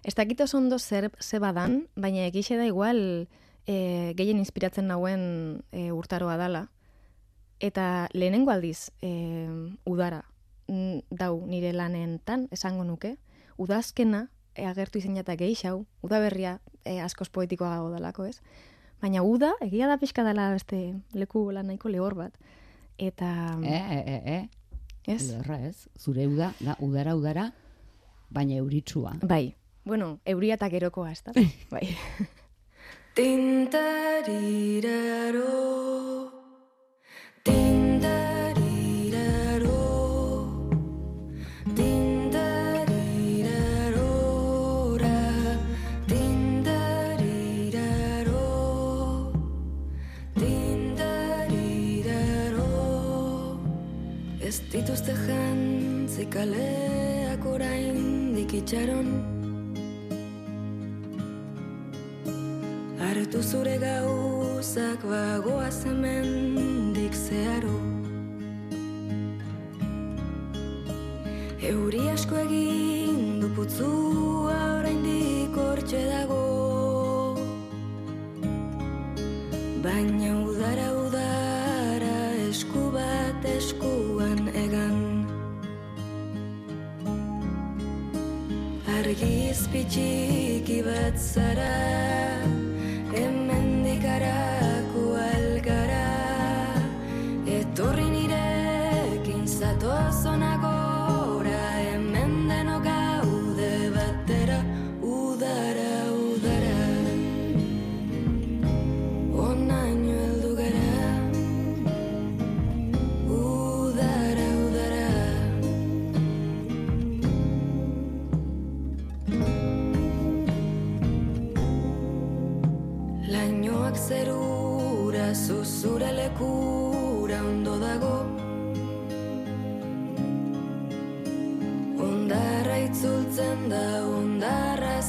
Ez 0.03 0.15
dakit 0.15 0.39
oso 0.41 0.57
ondo 0.57 0.79
zer 0.79 1.11
ze 1.19 1.39
badan, 1.39 1.87
baina 1.95 2.25
egixe 2.27 2.55
da 2.57 2.65
igual 2.65 3.27
e, 3.67 4.13
gehien 4.15 4.37
inspiratzen 4.37 4.87
nauen 4.87 5.63
e, 5.71 5.91
urtaroa 5.91 6.37
dala. 6.37 6.69
Eta 7.59 8.07
lehenengo 8.13 8.51
aldiz 8.51 8.91
e, 9.01 9.47
udara 9.85 10.23
dau 11.09 11.45
nire 11.47 11.73
lanentan, 11.73 12.47
esango 12.51 12.83
nuke, 12.83 13.17
udazkena 13.57 14.27
e, 14.55 14.65
agertu 14.65 14.99
izan 14.99 15.15
jata 15.17 15.35
gehixau, 15.39 15.85
udaberria 16.05 16.59
e, 16.85 16.99
askoz 17.01 17.29
poetikoa 17.29 17.69
gago 17.75 17.89
dalako, 17.93 18.25
ez? 18.29 18.39
Baina 19.01 19.23
uda, 19.27 19.53
egia 19.61 19.87
da 19.91 19.97
pixka 19.99 20.23
dela 20.23 20.51
beste 20.53 20.93
leku 21.13 21.51
lan 21.51 21.67
nahiko 21.67 21.89
lehor 21.91 22.15
bat. 22.15 22.37
Eta, 22.97 23.57
E, 23.63 23.75
e, 23.75 23.99
e, 23.99 24.17
e. 24.35 24.49
ez? 25.11 25.31
Lehorra 25.31 25.59
ez. 25.67 25.87
Zure 25.99 26.27
uda, 26.27 26.53
da, 26.59 26.77
udara, 26.79 27.15
udara, 27.15 27.51
baina 28.29 28.55
euritsua. 28.61 29.17
Bai, 29.21 29.55
bueno, 29.83 30.19
euria 30.25 30.53
eta 30.55 30.69
gerokoa, 30.69 31.11
ez 31.11 31.23
da? 31.25 31.31
bai. 31.73 31.97
Tintariraro 33.13 34.23
Tintariraro 37.43 38.22
dituzte 54.73 55.13
jantzi 55.13 56.23
kaleak 56.33 57.43
oraindik 57.45 58.53
itxaron. 58.59 59.09
Hartu 62.97 63.41
zure 63.49 63.75
gauzak 63.83 65.05
bagoa 65.11 65.69
zemendik 65.69 67.13
zeharo. 67.13 67.77
Euri 71.73 72.03
asko 72.15 72.41
egin 72.47 73.39
du 73.45 73.53
putzua 73.53 74.22
Bat 90.85 91.17
zara 91.17 92.22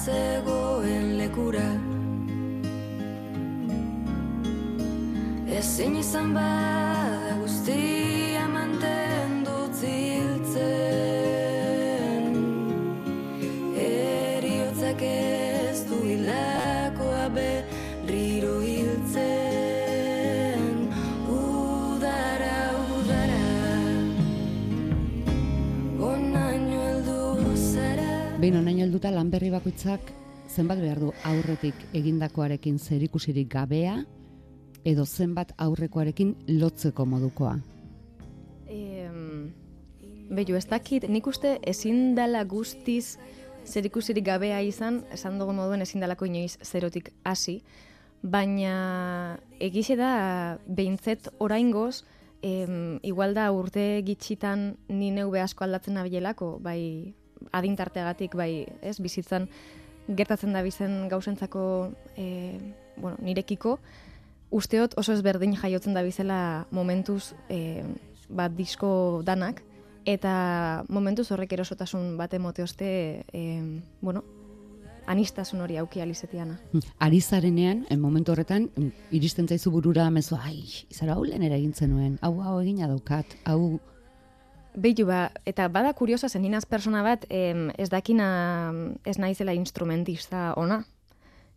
zegoen 0.04 1.16
lekura. 1.18 1.68
Ezin 5.58 5.94
izan 6.02 6.34
bada 6.34 6.83
berri 29.34 29.48
bakoitzak 29.50 30.12
zenbat 30.46 30.78
behar 30.78 31.00
du 31.02 31.08
aurretik 31.26 31.74
egindakoarekin 31.98 32.76
zerikusirik 32.78 33.48
gabea 33.50 33.96
edo 34.86 35.06
zenbat 35.06 35.50
aurrekoarekin 35.58 36.36
lotzeko 36.60 37.02
modukoa. 37.02 37.56
Em, 38.70 39.50
Bello, 40.30 40.54
ez 40.54 40.68
dakit, 40.70 41.08
nik 41.10 41.26
uste 41.26 41.56
ezin 41.66 42.14
dela 42.14 42.44
guztiz 42.44 43.16
zerikusirik 43.66 44.24
gabea 44.28 44.60
izan, 44.62 45.02
esan 45.10 45.42
dugu 45.42 45.56
moduen 45.56 45.82
ezin 45.82 46.04
dalako 46.04 46.30
inoiz 46.30 46.54
zerotik 46.62 47.10
hasi, 47.24 47.56
baina 48.22 49.40
egixe 49.58 49.98
da 49.98 50.12
behintzet 50.68 51.32
oraingoz, 51.42 52.04
em, 52.42 53.00
igual 53.02 53.34
da 53.34 53.50
urte 53.50 53.98
gitxitan 54.06 54.76
ni 54.88 55.10
neu 55.10 55.34
asko 55.42 55.66
aldatzen 55.66 55.98
nabilelako, 55.98 56.54
bai 56.62 57.14
adintarteagatik, 57.52 58.34
bai 58.34 58.66
ez 58.82 58.98
bizitzan 59.00 59.48
gertatzen 60.08 60.52
da 60.52 60.62
bizen 60.62 61.08
gauzentzako 61.08 61.92
e, 62.16 62.58
bueno, 62.96 63.16
nirekiko, 63.22 63.78
usteot 64.54 64.98
oso 65.00 65.14
ezberdin 65.16 65.56
jaiotzen 65.56 65.94
da 65.96 66.02
bizela 66.04 66.66
momentuz 66.70 67.32
e, 67.48 67.82
bat 68.28 68.52
disko 68.56 69.22
danak, 69.24 69.62
eta 70.04 70.84
momentuz 70.92 71.30
horrek 71.32 71.56
erosotasun 71.56 72.16
bat 72.20 72.34
emote 72.36 72.62
oste, 72.62 73.24
e, 73.32 73.42
bueno, 74.00 74.24
anistasun 75.06 75.60
hori 75.60 75.76
auki 75.80 76.00
alizetiana. 76.00 76.58
Ari 76.98 77.20
zarenean, 77.20 77.84
en 77.90 78.00
momentu 78.00 78.32
horretan, 78.32 78.68
iristen 79.12 79.48
zaizu 79.48 79.72
burura 79.74 80.08
mezu, 80.10 80.36
ai, 80.40 80.62
izara 80.90 81.16
hau 81.16 81.24
lehen 81.24 81.42
ere 81.42 81.58
egin 81.60 81.74
zenuen, 81.74 82.18
hau 82.22 82.38
hau 82.42 82.60
egina 82.62 82.88
daukat, 82.88 83.36
hau 83.44 83.78
Beitu 84.74 85.06
ba, 85.06 85.30
eta 85.46 85.68
bada 85.70 85.92
kuriosa 85.94 86.28
zen 86.28 86.42
ninaz 86.42 86.64
persona 86.66 87.04
bat 87.06 87.28
em, 87.30 87.68
ez 87.78 87.86
dakina 87.92 88.26
ez 89.06 89.18
naizela 89.22 89.54
instrumentista 89.54 90.52
ona. 90.58 90.82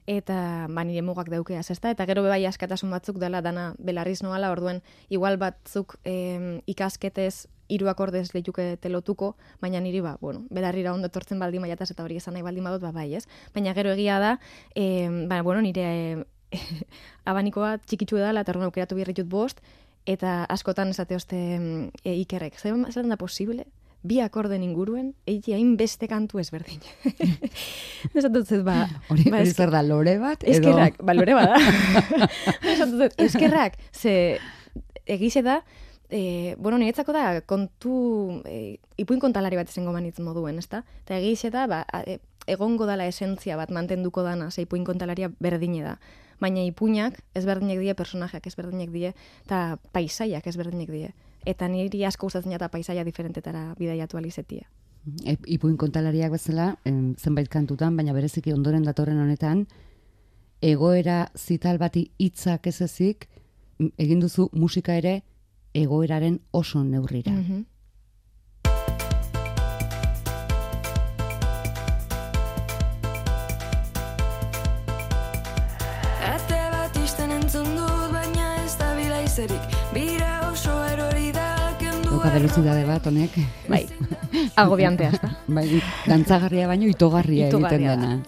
Eta 0.05 0.67
ba, 0.69 0.83
nire 0.85 1.01
mugak 1.01 1.31
daukeaz, 1.33 1.65
ezta? 1.73 1.89
Eta 1.91 2.05
gero 2.05 2.21
bebai 2.23 2.45
askatasun 2.45 2.93
batzuk 2.93 3.17
dela 3.17 3.41
dana 3.41 3.71
belarriz 3.79 4.21
noala, 4.21 4.51
orduen 4.53 4.83
igual 5.09 5.39
batzuk 5.41 5.97
em, 6.05 6.61
ikasketez 6.69 7.47
hiru 7.67 7.89
akordez 7.89 8.29
leituke 8.35 8.77
telotuko, 8.79 9.33
baina 9.61 9.81
niri 9.81 9.99
ba, 10.05 10.15
bueno, 10.21 10.45
belarrira 10.53 10.93
ondo 10.93 11.09
etortzen 11.09 11.41
baldin 11.41 11.65
maiataz 11.65 11.89
eta 11.91 12.05
hori 12.05 12.21
esan 12.21 12.37
nahi 12.37 12.45
baldin 12.45 12.69
badut, 12.69 12.85
ba, 12.85 12.93
bai, 12.95 13.09
ez? 13.17 13.25
Baina 13.57 13.73
gero 13.73 13.91
egia 13.97 14.21
da, 14.23 14.37
em, 14.75 15.25
ba, 15.27 15.41
bueno, 15.41 15.65
nire 15.65 16.23
abanikoa 17.25 17.79
txikitsu 17.81 18.21
dela, 18.21 18.45
eta 18.45 18.53
aukeratu 18.53 18.95
birritut 18.95 19.27
bost, 19.27 19.65
eta 20.07 20.45
askotan 20.49 20.93
esate 20.93 21.17
oste 21.19 21.37
mm, 21.59 22.03
e, 22.03 22.15
ikerrek. 22.23 22.57
Zer, 22.59 22.77
zer 22.93 23.07
da 23.09 23.19
posible? 23.19 23.67
Bi 24.07 24.21
akorden 24.23 24.61
inguruen, 24.63 25.09
eiti 25.27 25.55
hainbeste 25.55 26.07
kantu 26.07 26.39
ezberdin. 26.39 26.79
Esatut 28.17 28.45
zez, 28.45 28.61
ba, 28.63 28.85
hori, 29.11 29.25
ba, 29.33 29.41
eske- 29.41 29.65
zer 29.65 29.73
da 29.73 29.81
lore 29.83 30.15
bat, 30.21 30.45
edo... 30.45 30.53
eskerrak, 30.53 31.01
ba, 31.03 31.15
lore 31.17 31.35
bada. 31.35 31.57
Esatut 32.75 33.01
zez, 33.01 33.11
eskerrak, 33.27 33.75
ze 33.91 34.13
egize 35.07 35.43
da, 35.43 35.59
e, 36.09 36.55
bueno, 36.59 36.77
niretzako 36.77 37.15
da 37.15 37.41
kontu, 37.41 37.97
e, 38.47 38.77
ipuin 39.01 39.19
kontalari 39.19 39.59
bat 39.59 39.73
izango 39.73 39.91
manitz 39.95 40.21
moduen, 40.23 40.61
ezta? 40.61 40.85
Eta 41.03 41.17
egize 41.17 41.51
da, 41.51 41.65
ba, 41.67 41.83
e, 42.05 42.19
egongo 42.47 42.87
dala 42.87 43.09
esentzia 43.09 43.57
bat 43.59 43.73
mantenduko 43.75 44.23
dana, 44.23 44.51
ze 44.51 44.63
ipuin 44.63 44.85
kontalaria 44.87 45.33
berdine 45.43 45.83
da. 45.83 45.97
Baina 46.41 46.61
ipuinak 46.61 47.19
ezberdinek 47.35 47.79
die, 47.81 47.93
personajeak 47.97 48.47
ezberdinek 48.47 48.91
die, 48.93 49.13
eta 49.45 49.77
paisaiak 49.91 50.47
ezberdinek 50.47 50.91
die. 50.93 51.13
Eta 51.47 51.67
niri 51.71 52.03
asko 52.05 52.27
gustatzen 52.27 52.53
eta 52.53 52.69
paisaia 52.69 53.05
diferentetara 53.07 53.73
bidaiatu 53.79 54.17
alizetia. 54.17 54.67
E, 55.23 55.37
ipuin 55.47 55.77
kontalariak 55.79 56.33
bezala, 56.35 56.75
em, 56.85 57.15
zenbait 57.15 57.47
kantutan, 57.49 57.95
baina 57.95 58.13
bereziki 58.13 58.53
ondoren 58.53 58.83
datorren 58.83 59.21
honetan, 59.23 59.65
egoera 60.61 61.31
zital 61.37 61.77
bati 61.77 62.09
hitzak 62.17 62.67
ez 62.67 62.81
ezik, 62.81 63.27
egin 63.97 64.19
duzu 64.19 64.49
musika 64.53 64.95
ere 64.97 65.21
egoeraren 65.73 66.39
oso 66.51 66.83
neurrira. 66.83 67.31
Mhm. 67.31 67.61
Ate 67.61 67.76
da 79.37 79.45
bila 79.45 79.53
izerik 79.53 79.61
Bira 79.93 80.49
oso 80.51 80.71
erori 80.93 81.31
da, 81.31 81.75
kendu 81.79 82.09
Dauka 82.09 82.29
velocidade 82.33 82.85
bat 82.85 83.05
honek. 83.05 83.31
Bai, 83.69 83.85
agobiantea, 84.55 85.11
ezta? 85.13 85.29
Bai, 85.47 85.81
dantzagarria 86.07 86.67
baino 86.67 86.85
itogarria 86.89 87.47
egiten 87.47 87.59
Itogarria 87.59 87.95
da. 87.95 88.01
dena. 88.01 88.21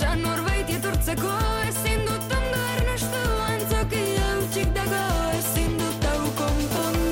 Esan 0.00 0.22
norbait 0.24 0.70
etortzeko 0.72 1.30
ezin 1.68 2.06
dut 2.08 2.30
ondo 2.32 2.60
ernestu 2.74 3.18
Antzokia 3.46 4.28
hutsik 4.38 4.68
dago 4.72 5.00
ezin 5.38 5.74
dut 5.76 6.04
hau 6.08 6.20
konpondu 6.38 7.10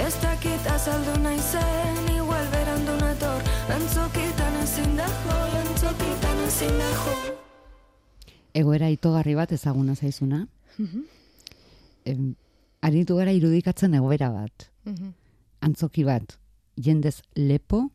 Ez 0.00 0.14
dakit 0.22 0.68
azaldu 0.72 1.16
naizen, 1.26 2.00
igual 2.14 2.48
berandu 2.54 2.94
nator 3.02 3.50
Antzokitan 3.76 4.56
ezin 4.62 4.96
da 5.00 5.08
jo, 5.18 5.36
antzokitan 5.58 6.40
ezin 6.46 6.80
da 6.80 6.88
jo 7.02 7.18
Egoera 8.62 8.88
itogarri 8.96 9.36
bat 9.36 9.52
ezaguna 9.52 9.92
zaizuna. 9.92 10.40
Em, 12.08 12.32
aritu 12.80 13.20
gara 13.20 13.36
irudikatzen 13.36 14.00
egoera 14.00 14.30
bat. 14.38 14.66
Mhm. 14.88 15.12
Antzoki 15.64 16.04
bat, 16.04 16.36
jendez 16.76 17.22
lepo, 17.38 17.86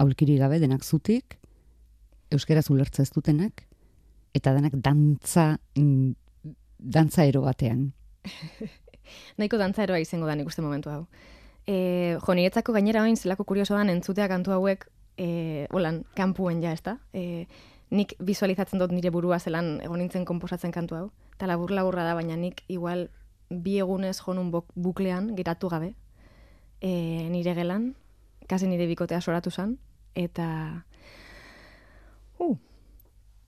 aulkiri 0.00 0.38
gabe 0.40 0.58
denak 0.62 0.84
zutik, 0.84 1.36
euskaraz 2.32 2.70
ulertza 2.72 3.04
ez 3.04 3.10
dutenak, 3.12 3.66
eta 4.32 4.54
denak 4.56 4.78
dantza, 4.80 5.58
mm, 5.76 6.12
dantza 6.78 7.26
ero 7.28 7.42
batean. 7.44 7.90
Nahiko 9.38 9.60
dantzaeroa 9.60 10.00
izango 10.00 10.26
da 10.26 10.36
nik 10.38 10.48
uste 10.48 10.64
momentu 10.64 10.90
hau. 10.90 11.04
E, 11.66 12.16
jo, 12.18 12.34
niretzako 12.34 12.72
gainera 12.72 13.04
hain 13.04 13.16
zelako 13.16 13.44
kuriosoan 13.44 13.92
entzutea 13.92 14.28
kantu 14.32 14.56
hauek, 14.56 14.88
e, 15.20 15.66
holan, 15.70 16.02
kanpuen 16.16 16.62
ja, 16.64 16.72
ezta? 16.72 16.96
E, 17.12 17.44
nik 17.92 18.14
visualizatzen 18.24 18.80
dut 18.80 18.92
nire 18.94 19.12
burua 19.12 19.38
zelan 19.38 19.76
egon 19.84 20.00
nintzen 20.00 20.24
komposatzen 20.24 20.72
kantu 20.72 20.96
hau. 20.96 21.08
Eta 21.36 21.50
labur 21.50 21.74
laburra 21.76 22.06
da, 22.08 22.16
baina 22.16 22.38
nik 22.40 22.64
igual 22.72 23.10
bi 23.50 23.76
egunez 23.84 24.16
jonun 24.22 24.48
buklean 24.52 25.34
geratu 25.36 25.68
gabe. 25.68 25.92
E, 26.82 27.28
nire 27.30 27.54
gelan, 27.54 27.92
kasi 28.50 28.66
nire 28.66 28.88
bikotea 28.90 29.20
soratu 29.22 29.50
zan, 29.54 29.76
eta... 30.18 30.84
Uh, 32.42 32.56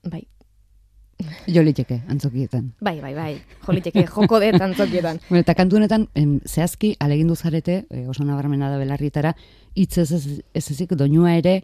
bai, 0.07 0.23
Jo 1.47 1.61
liteke, 1.63 2.01
antzokietan. 2.11 2.73
bai, 2.81 2.99
bai, 2.99 3.13
bai, 3.15 3.33
joliteke, 3.65 4.05
joko 4.07 4.39
dut 4.41 4.61
antzokietan. 4.61 5.19
Bueno, 5.29 5.41
eta 5.41 5.55
kantu 5.55 5.77
honetan, 5.77 6.09
em, 6.13 6.39
zehazki, 6.45 6.95
alegindu 6.99 7.35
zarete, 7.35 7.85
e, 7.89 8.07
oso 8.07 8.25
nabarmena 8.25 8.69
da 8.69 8.77
belarrietara, 8.77 9.35
hitz 9.73 9.97
ez 9.97 10.11
ez 10.11 10.41
ez 10.53 10.65
ezik 10.71 10.91
doinua 10.91 11.35
ere, 11.37 11.63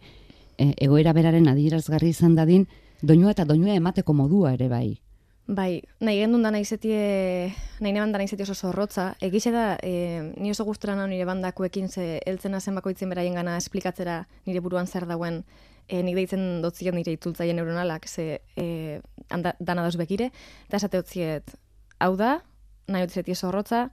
e, 0.56 0.72
egoera 0.78 1.12
beraren 1.12 1.48
adierazgarri 1.48 2.08
izan 2.08 2.34
dadin, 2.34 2.66
doinua 3.02 3.32
eta 3.32 3.44
doinua 3.44 3.74
emateko 3.74 4.14
modua 4.14 4.54
ere 4.54 4.68
bai. 4.68 5.00
Bai, 5.46 5.82
nahi 5.98 6.20
gendun 6.22 6.44
da 6.46 6.52
nahi 6.54 6.64
zetie, 6.64 7.50
nahi 7.82 7.92
neban 7.92 8.12
da 8.14 8.18
nahi 8.20 8.30
zetie 8.30 8.44
oso 8.46 8.54
zorrotza. 8.54 9.16
Egixe 9.20 9.50
da, 9.50 9.76
e, 9.82 10.32
ni 10.38 10.52
oso 10.52 10.64
gustura 10.64 10.94
nau 10.94 11.08
nire 11.10 11.26
bandakoekin 11.26 11.88
ze 11.88 12.20
eltzen 12.26 12.54
zen 12.60 12.74
bakoitzen 12.78 13.10
beraien 13.10 13.34
gana 13.34 13.56
esplikatzera 13.56 14.26
nire 14.46 14.60
buruan 14.60 14.86
zer 14.86 15.06
dauen 15.06 15.42
e, 15.88 16.02
nik 16.02 16.14
deitzen 16.14 16.62
dotzion 16.62 16.94
nire 16.94 17.12
itzultzaile 17.16 17.56
neuronalak, 17.58 18.06
ze 18.06 18.40
e, 18.56 19.00
anda, 19.30 19.56
dana 19.58 19.82
dauz 19.82 19.96
bekire, 19.96 20.30
eta 20.68 20.78
esate 20.78 21.02
dotziet, 21.02 21.54
hau 21.98 22.14
da, 22.16 22.38
nahi 22.86 23.02
otizetie 23.02 23.34
zorrotza, 23.34 23.88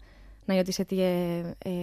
nahi 0.47 0.61
otizetie 0.61 1.09
e, 1.65 1.73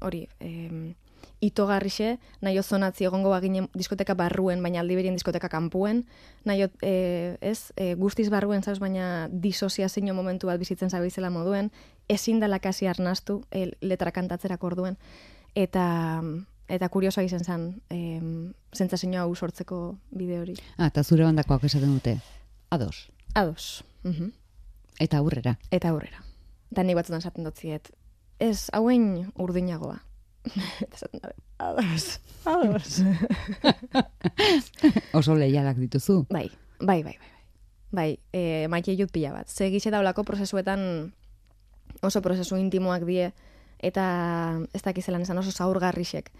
hori, 0.00 0.28
e, 0.38 0.94
itogarrixe, 1.42 2.16
nahi 2.40 2.58
ozonatzi 2.60 3.06
egongo 3.08 3.32
bagine 3.32 3.66
diskoteka 3.74 4.14
barruen, 4.18 4.62
baina 4.62 4.80
aldi 4.80 4.96
berien 4.98 5.16
diskoteka 5.18 5.50
kanpuen, 5.50 6.04
nahi 6.46 6.68
e, 6.86 6.92
ez, 7.40 7.72
e, 7.76 7.94
guztiz 7.98 8.28
barruen 8.30 8.62
zauz, 8.62 8.78
baina 8.78 9.28
disoziazio 9.32 10.14
momentu 10.14 10.46
bat 10.46 10.60
bizitzen 10.62 10.90
zabizela 10.90 11.30
moduen, 11.30 11.72
ezin 12.08 12.38
dela 12.40 12.60
kasi 12.62 12.86
arnastu 12.86 13.42
e, 13.50 13.72
letra 13.80 14.12
kantatzerak 14.14 14.62
orduen, 14.64 14.98
eta 15.54 16.22
eta 16.72 16.88
kuriosoa 16.88 17.24
izan 17.26 17.42
zen, 17.44 17.64
e, 17.90 18.20
zentzazio 18.72 19.10
hau 19.20 19.34
sortzeko 19.34 19.98
bide 20.10 20.38
hori. 20.40 20.54
Ah, 20.78 20.86
eta 20.86 21.02
zure 21.02 21.26
bandakoak 21.26 21.64
esaten 21.64 21.92
dute, 21.92 22.20
ados, 22.70 23.10
Ados. 23.34 23.84
Mhm. 24.04 24.32
eta 25.00 25.18
aurrera. 25.18 25.58
Eta 25.70 25.88
aurrera. 25.88 26.22
Da 26.70 26.82
ni 26.82 26.94
batzutan 26.94 27.20
esaten 27.20 27.44
dotziet, 27.44 27.90
ez, 28.38 28.68
hauen 28.72 29.32
urdinagoa. 29.36 30.02
Ados, 31.58 32.20
ados. 32.44 33.02
Oso 35.18 35.36
lehialak 35.38 35.76
dituzu. 35.78 36.26
bai, 36.30 36.50
bai, 36.80 37.02
bai, 37.02 37.16
bai. 37.18 37.32
Bai, 37.92 38.18
e, 38.32 38.66
maite 38.72 38.94
jut 38.96 39.12
pila 39.12 39.34
bat. 39.34 39.48
Ze 39.48 39.68
gize 39.70 39.90
daulako 39.92 40.24
prozesuetan 40.24 41.12
oso 42.00 42.22
prozesu 42.24 42.56
intimoak 42.56 43.04
die, 43.04 43.28
eta 43.78 44.04
ez 44.72 44.80
dakizelan 44.82 45.26
esan 45.26 45.38
oso 45.38 45.52
zaurgarrixek. 45.52 46.32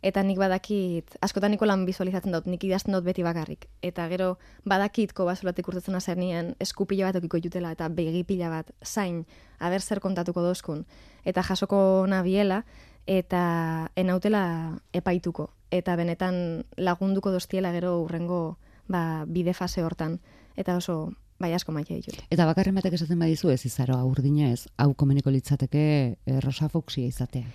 Eta 0.00 0.22
nik 0.24 0.38
badakit, 0.40 1.18
askotan 1.20 1.52
niko 1.52 1.66
lan 1.68 1.82
visualizatzen 1.84 2.32
dut, 2.32 2.46
nik 2.48 2.62
idazten 2.64 2.94
dut 2.94 3.04
beti 3.04 3.24
bakarrik. 3.26 3.66
Eta 3.84 4.06
gero 4.08 4.30
badakitko 4.64 5.26
basulatik 5.28 5.66
urtetzen 5.68 5.98
azer 5.98 6.16
nien, 6.16 6.54
eskupila 6.62 7.10
bat 7.10 7.18
okiko 7.20 7.42
jutela 7.42 7.74
eta 7.74 7.90
begi 7.92 8.22
pila 8.24 8.48
bat, 8.48 8.70
zain, 8.80 9.26
aber 9.58 9.82
zer 9.82 10.00
kontatuko 10.00 10.40
dozkun. 10.46 10.86
Eta 11.28 11.44
jasoko 11.44 12.06
nabiela, 12.08 12.62
eta 13.06 13.90
enautela 13.96 14.80
epaituko. 14.92 15.50
Eta 15.70 15.94
benetan 15.96 16.64
lagunduko 16.76 17.30
doztiela 17.30 17.72
gero 17.72 18.00
urrengo 18.02 18.58
ba, 18.88 19.24
bide 19.26 19.54
fase 19.54 19.84
hortan. 19.86 20.18
Eta 20.56 20.76
oso, 20.76 21.12
bai 21.40 21.52
asko 21.54 21.72
maite 21.72 21.96
ditut. 21.96 22.20
Eta 22.30 22.46
bakarren 22.48 22.76
batek 22.76 22.98
esaten 22.98 23.18
badizu 23.18 23.50
ez 23.54 23.64
izaroa 23.66 24.02
urdina 24.04 24.50
ez, 24.52 24.66
hau 24.76 24.92
komeniko 24.94 25.30
litzateke 25.30 25.84
e, 26.26 26.40
rosa 26.44 26.68
foksia 26.68 27.06
izatea. 27.06 27.46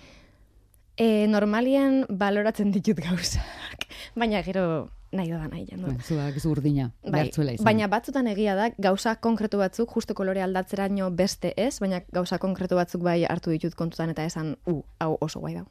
E, 0.96 1.26
normalien 1.28 2.04
baloratzen 2.08 2.70
ditut 2.72 3.00
gauzak, 3.04 3.88
baina 4.20 4.40
gero 4.42 4.88
nahi 5.12 5.30
da 5.30 5.46
nahi 5.48 5.66
jandu. 5.68 5.86
Bueno, 5.86 6.02
zu 6.02 6.16
badakizu 6.16 6.50
urdina, 6.50 6.90
Bai, 7.04 7.28
izan. 7.28 7.64
baina 7.64 7.88
batzutan 7.88 8.26
egia 8.32 8.54
da, 8.56 8.70
gauza 8.78 9.16
konkretu 9.20 9.58
batzuk, 9.60 9.92
justo 9.92 10.14
kolore 10.14 10.42
aldatzeraino 10.42 11.10
beste 11.10 11.52
ez, 11.56 11.78
baina 11.80 12.02
gauza 12.12 12.38
konkretu 12.38 12.76
batzuk 12.76 13.02
bai 13.02 13.24
hartu 13.24 13.52
ditut 13.54 13.74
kontutan 13.74 14.10
eta 14.10 14.24
esan, 14.24 14.56
u, 14.66 14.82
hau 15.00 15.16
oso 15.20 15.40
guai 15.40 15.54
da. 15.58 15.64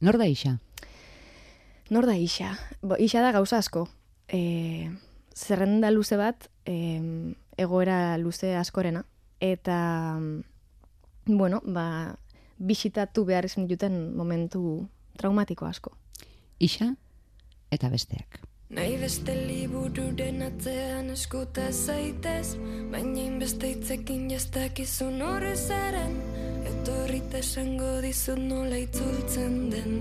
Nor 0.00 0.18
da 0.20 0.28
isa? 0.28 0.58
Nor 1.90 2.06
da 2.06 2.14
isa? 2.16 2.54
Bo, 2.82 2.96
isa 2.96 3.20
da 3.20 3.32
gauza 3.32 3.58
asko. 3.58 3.88
E, 4.28 4.88
zerrenda 5.34 5.90
luze 5.90 6.16
bat, 6.16 6.48
e, 6.64 7.00
egoera 7.58 8.16
luze 8.18 8.54
askorena. 8.56 9.04
Eta, 9.40 10.20
bueno, 11.26 11.60
ba, 11.64 12.16
bisitatu 12.60 13.24
behar 13.24 13.48
izan 13.48 13.66
dituten 13.66 14.14
momentu 14.16 14.86
traumatiko 15.18 15.66
asko. 15.66 15.96
Isa 16.60 16.92
eta 17.72 17.88
besteak. 17.88 18.40
Nahi 18.70 19.00
beste 19.00 19.34
libururen 19.34 20.44
atzean 20.46 21.08
eskuta 21.10 21.64
zaitez 21.72 22.54
Baina 22.92 23.24
inbeste 23.24 23.66
hitzekin 23.72 24.28
jastakizun 24.30 25.18
horrezaren 25.26 26.14
Etorrita 26.70 27.40
esango 27.42 27.90
dizut 28.04 28.38
nola 28.38 28.78
itzultzen 28.78 29.58
den 29.74 29.98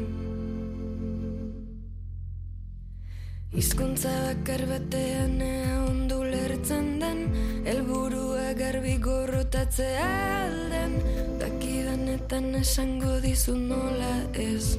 Hizkuntza 3.58 4.14
bakar 4.28 4.68
batean 4.70 5.40
ea 5.42 5.80
ondu 5.88 6.22
lertzen 6.30 7.00
den 7.02 7.26
Elburua 7.74 8.29
garbi 8.60 8.98
gorrotatzea 9.00 10.08
alden 10.44 10.96
Dakidanetan 11.40 12.56
esango 12.60 13.14
dizu 13.24 13.56
nola 13.56 14.12
ez. 14.36 14.76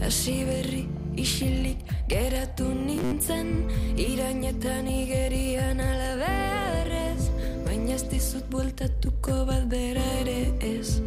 Hasi 0.00 0.36
berri 0.48 0.82
isilik 1.20 1.84
geratu 2.08 2.70
nintzen 2.72 3.52
Irainetan 4.00 4.88
igerian 4.88 5.82
alabearrez 5.84 7.28
Baina 7.66 7.98
ez 7.98 8.04
dizut 8.08 8.48
bueltatuko 8.54 9.42
bat 9.50 9.68
bera 9.74 10.06
ere 10.22 10.40
ez 10.72 11.02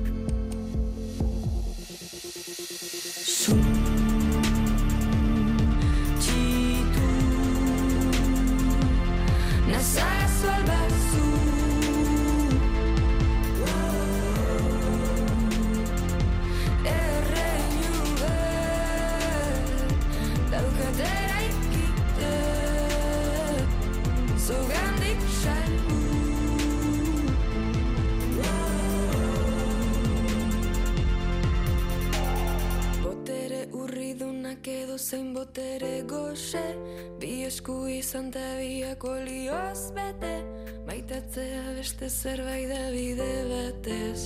zerbait 42.12 42.67
da 42.69 42.91
bide 42.91 43.34
batez 43.52 44.21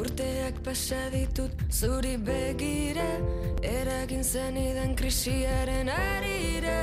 Urteak 0.00 0.60
pasa 0.64 1.00
ditut 1.12 1.52
zuri 1.70 2.16
begira 2.26 3.08
Eragin 3.62 4.22
zenidan 4.22 4.94
krisiaren 4.96 5.88
arira 5.88 6.80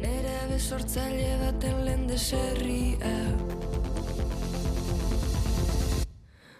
Nera 0.00 0.38
besortzaile 0.50 1.30
baten 1.42 1.84
lehen 1.86 2.08
deserria. 2.08 3.16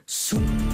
Zum 0.06 0.67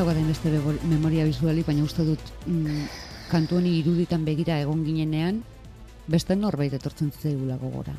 Daukaten 0.00 0.28
beste 0.30 0.48
memoria 0.88 1.26
visualik, 1.28 1.66
baina 1.68 1.82
uste 1.84 2.06
dut 2.08 2.22
mm, 2.48 2.84
kantu 3.28 3.58
honi 3.58 3.74
iruditan 3.82 4.22
begira 4.24 4.54
egon 4.62 4.80
ginenean, 4.86 5.42
beste 6.08 6.32
norbait 6.40 6.72
etortzen 6.72 7.10
zitzaigula 7.12 7.58
gogora. 7.60 7.92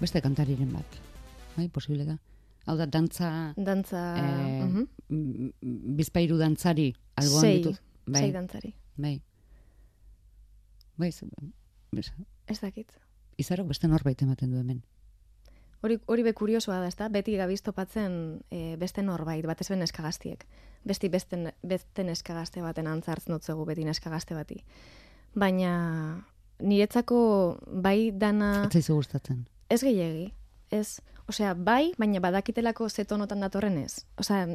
Beste 0.00 0.22
kantariren 0.24 0.70
bat. 0.72 0.96
Bai, 1.58 1.66
posible 1.68 2.06
da. 2.08 2.16
Hau 2.64 2.78
da, 2.80 2.86
dantza, 2.86 3.28
Dantza... 3.58 4.00
eh, 4.16 4.64
mhm. 4.64 4.86
mm, 5.12 5.52
bizpairu 6.00 6.40
dantzari, 6.40 6.88
alboan 7.20 7.44
Sei, 7.44 7.52
ditu. 7.60 7.74
Bai, 8.06 8.22
sei 8.24 8.32
dantzari. 8.38 8.72
bai. 8.96 9.14
Bai, 10.96 11.12
Ez 12.46 12.60
dakit. 12.64 12.88
izarok 13.36 13.68
beste 13.68 13.88
norbait 13.88 14.22
ematen 14.22 14.50
du 14.50 14.56
hemen. 14.64 14.80
Hori, 15.82 16.00
hori 16.06 16.22
be 16.22 16.32
kuriosoa 16.32 16.80
da, 16.80 16.88
ezta? 16.88 17.08
Beti 17.12 17.36
gabiz 17.36 17.60
topatzen 17.60 18.40
e, 18.50 18.76
beste 18.80 19.02
norbait, 19.02 19.44
batez 19.44 19.68
ben 19.68 19.80
neskagaztiek. 19.84 20.46
Besti 20.84 21.08
beste, 21.08 21.38
beste 21.62 22.04
neskagazte 22.04 22.62
baten 22.62 22.88
antzartzen 22.90 23.34
dutzegu 23.36 23.64
beti 23.64 23.84
neskagazte 23.86 24.34
bati. 24.34 24.58
Baina 25.34 25.72
niretzako 26.62 27.58
bai 27.66 28.10
dana 28.14 28.64
Ez 28.66 28.72
zaizu 28.72 28.94
gustatzen. 28.94 29.46
ez 29.68 29.82
gehiegi. 29.82 30.32
Ez, 30.70 31.00
osea, 31.28 31.54
bai, 31.54 31.92
baina 31.98 32.20
badakitelako 32.20 32.88
zetonotan 32.88 33.40
datorren 33.40 33.78
ez. 33.78 34.04
Osea, 34.18 34.46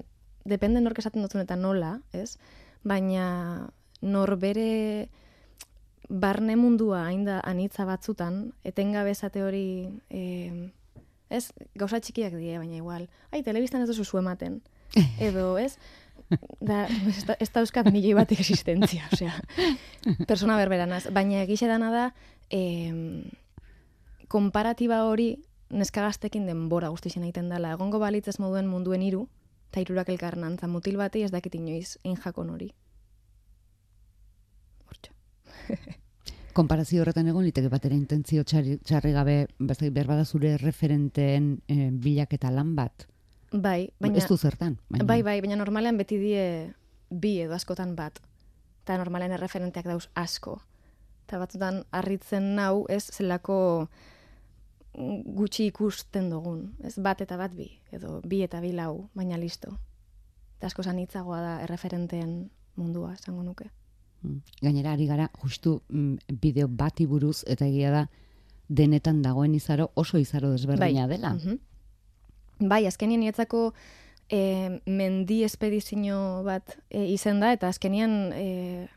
depende 0.45 0.81
nork 0.81 0.99
esaten 0.99 1.21
duzun 1.21 1.43
eta 1.43 1.55
nola, 1.55 1.99
ez? 2.13 2.37
Baina 2.83 3.69
norbere 4.01 5.09
barne 6.09 6.55
mundua 6.55 7.03
hain 7.05 7.25
da 7.25 7.39
anitza 7.43 7.85
batzutan, 7.85 8.53
etengabe 8.63 9.11
esate 9.11 9.43
hori, 9.43 9.67
e, 10.09 10.71
ez, 11.29 11.51
gauza 11.75 11.99
txikiak 11.99 12.37
die, 12.39 12.55
baina 12.57 12.79
igual, 12.79 13.07
ai, 13.31 13.43
telebistan 13.43 13.83
ez 13.83 13.89
duzu 13.91 14.05
zu 14.05 14.21
ematen. 14.21 14.61
Edo, 15.27 15.57
ez, 15.59 15.75
da, 16.59 16.85
ez, 16.87 17.23
da, 17.27 17.35
ez 17.39 17.49
dauzkat 17.53 17.89
milioi 17.91 18.15
bat 18.17 18.31
existentzia, 18.35 19.07
osea, 19.13 19.33
persona 20.27 20.57
berberanaz. 20.59 21.05
Baina 21.15 21.43
egixe 21.45 21.69
dana 21.69 21.91
da, 21.93 22.05
e, 22.51 22.61
konparatiba 24.27 25.03
hori 25.07 25.35
neskagaztekin 25.69 26.47
denbora 26.47 26.89
guztixen 26.93 27.23
egiten 27.27 27.49
dela. 27.51 27.73
Egongo 27.75 27.99
balitz 27.99 28.27
ez 28.31 28.39
moduen 28.39 28.67
munduen 28.71 29.03
hiru, 29.03 29.25
eta 29.71 29.83
hirurak 29.83 30.11
elkarren 30.13 30.47
antza 30.47 30.67
mutil 30.71 30.97
bati 30.99 31.23
ez 31.23 31.31
dakit 31.31 31.55
inoiz 31.59 31.97
egin 32.03 32.19
jakon 32.23 32.51
hori. 32.55 32.71
Hortxe. 34.87 35.11
Konparazio 36.57 37.03
horretan 37.03 37.27
egon 37.29 37.45
liteke 37.45 37.69
batera 37.69 37.95
intentzio 37.95 38.43
txarri, 38.47 38.79
txarri 38.81 39.11
gabe, 39.13 39.35
bezai 39.59 39.91
berbada 39.93 40.25
zure 40.25 40.55
referenteen 40.57 41.51
eh, 41.67 41.91
bilaketa 41.91 42.51
lan 42.51 42.73
bat. 42.75 43.05
Bai, 43.51 43.89
baina... 43.99 44.17
Ez 44.17 44.27
du 44.27 44.37
zertan. 44.37 44.77
Baina, 44.89 45.05
Bai, 45.07 45.21
bai, 45.23 45.39
baina 45.41 45.55
normalean 45.55 45.97
beti 45.97 46.17
die 46.19 46.73
bi 47.09 47.37
edo 47.43 47.55
askotan 47.55 47.95
bat. 47.95 48.19
Eta 48.83 48.97
normalean 48.99 49.31
erreferenteak 49.37 49.87
dauz 49.87 50.07
asko. 50.15 50.57
Eta 51.27 51.39
batzutan 51.39 51.81
harritzen 51.91 52.53
nau, 52.55 52.85
ez 52.89 53.05
zelako 53.11 53.87
gutxi 54.97 55.67
ikusten 55.69 56.29
dugun. 56.31 56.73
Ez 56.83 56.97
bat 57.03 57.21
eta 57.21 57.37
bat 57.37 57.53
bi, 57.55 57.69
edo 57.93 58.21
bi 58.25 58.41
eta 58.43 58.61
bi 58.63 58.73
lau, 58.75 59.09
baina 59.15 59.37
listo. 59.37 59.75
Eta 60.57 60.71
asko 60.71 60.83
zanitzagoa 60.83 61.41
da 61.41 61.57
erreferenteen 61.65 62.49
mundua, 62.75 63.13
esango 63.13 63.43
nuke. 63.43 63.69
Mm. 64.23 64.39
Gainera, 64.61 64.95
ari 64.97 65.05
gara, 65.05 65.29
justu 65.43 65.81
mm, 65.89 66.39
bideo 66.41 66.67
bati 66.67 67.05
buruz, 67.05 67.43
eta 67.45 67.67
egia 67.67 67.91
da, 67.93 68.07
denetan 68.67 69.21
dagoen 69.21 69.53
izaro 69.55 69.91
oso 69.95 70.17
izaro 70.17 70.51
desberdina 70.51 71.07
dela. 71.07 71.33
Mhm. 71.33 71.59
Bai, 72.59 72.85
azkenien 72.87 73.21
nietzako 73.21 73.73
e, 74.29 74.81
mendi 74.85 75.43
espedizio 75.45 76.43
bat 76.43 76.77
e, 76.89 77.05
izen 77.13 77.39
da, 77.39 77.51
eta 77.53 77.69
azkenian 77.69 78.31
e, 78.33 78.87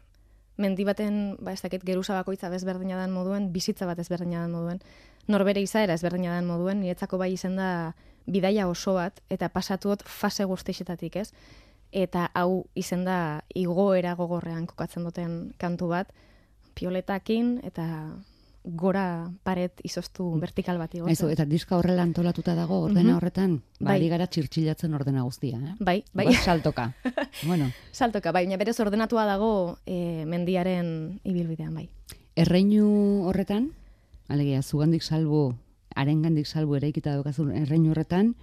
mendi 0.61 0.85
baten, 0.85 1.37
ba, 1.41 1.53
ez 1.53 1.63
dakit, 1.63 1.85
geruza 1.85 2.17
bakoitza 2.17 2.51
desberdina 2.53 2.99
dan 3.01 3.13
moduen, 3.13 3.51
bizitza 3.53 3.89
bat 3.89 3.99
ezberdina 3.99 4.45
dan 4.45 4.53
moduen, 4.53 4.81
norbere 5.29 5.63
izaera 5.65 5.97
ezberdina 5.97 6.35
dan 6.37 6.49
moduen, 6.49 6.81
niretzako 6.81 7.19
bai 7.21 7.33
izen 7.35 7.57
da 7.57 7.95
bidaia 8.27 8.69
oso 8.69 8.95
bat, 8.97 9.21
eta 9.33 9.49
pasatuot 9.49 10.05
fase 10.07 10.45
guztixetatik, 10.45 11.17
ez? 11.17 11.31
Eta 11.93 12.29
hau 12.35 12.67
izen 12.79 13.05
da 13.05 13.43
igoera 13.57 14.15
gogorrean 14.15 14.67
kokatzen 14.71 15.05
duten 15.05 15.39
kantu 15.59 15.91
bat, 15.91 16.13
pioletakin 16.79 17.59
eta 17.67 17.87
gora 18.65 19.31
paret 19.43 19.81
izoztu 19.85 20.27
mm. 20.35 20.41
vertikal 20.41 20.79
bat 20.79 20.95
igotzen. 20.95 21.31
eta 21.33 21.47
diska 21.49 21.79
horrela 21.79 22.03
antolatuta 22.03 22.55
dago 22.55 22.83
ordena 22.85 23.11
mhm. 23.11 23.17
horretan, 23.17 23.55
ba, 23.79 23.93
bai. 23.93 24.09
gara 24.09 24.27
txirtxilatzen 24.27 24.95
ordena 24.95 25.23
guztia, 25.23 25.57
eh? 25.57 25.75
Bai, 25.81 26.03
bai. 26.13 26.27
Ba, 26.27 26.35
saltoka. 26.45 26.93
bueno. 27.49 27.71
Saltoka, 27.93 28.33
bai, 28.33 28.47
berez 28.61 28.79
ordenatua 28.81 29.25
dago 29.25 29.79
e, 29.87 30.25
mendiaren 30.27 31.21
ibilbidean, 31.25 31.75
bai. 31.75 31.89
Erreinu 32.37 33.25
horretan, 33.29 33.73
alegia, 34.29 34.63
zugandik 34.63 35.03
salbu, 35.03 35.55
arengandik 35.97 36.47
salbu 36.47 36.77
ere 36.77 36.93
ikita 36.93 37.17
daukazun 37.17 37.53
erreinu 37.57 37.95
horretan, 37.95 38.35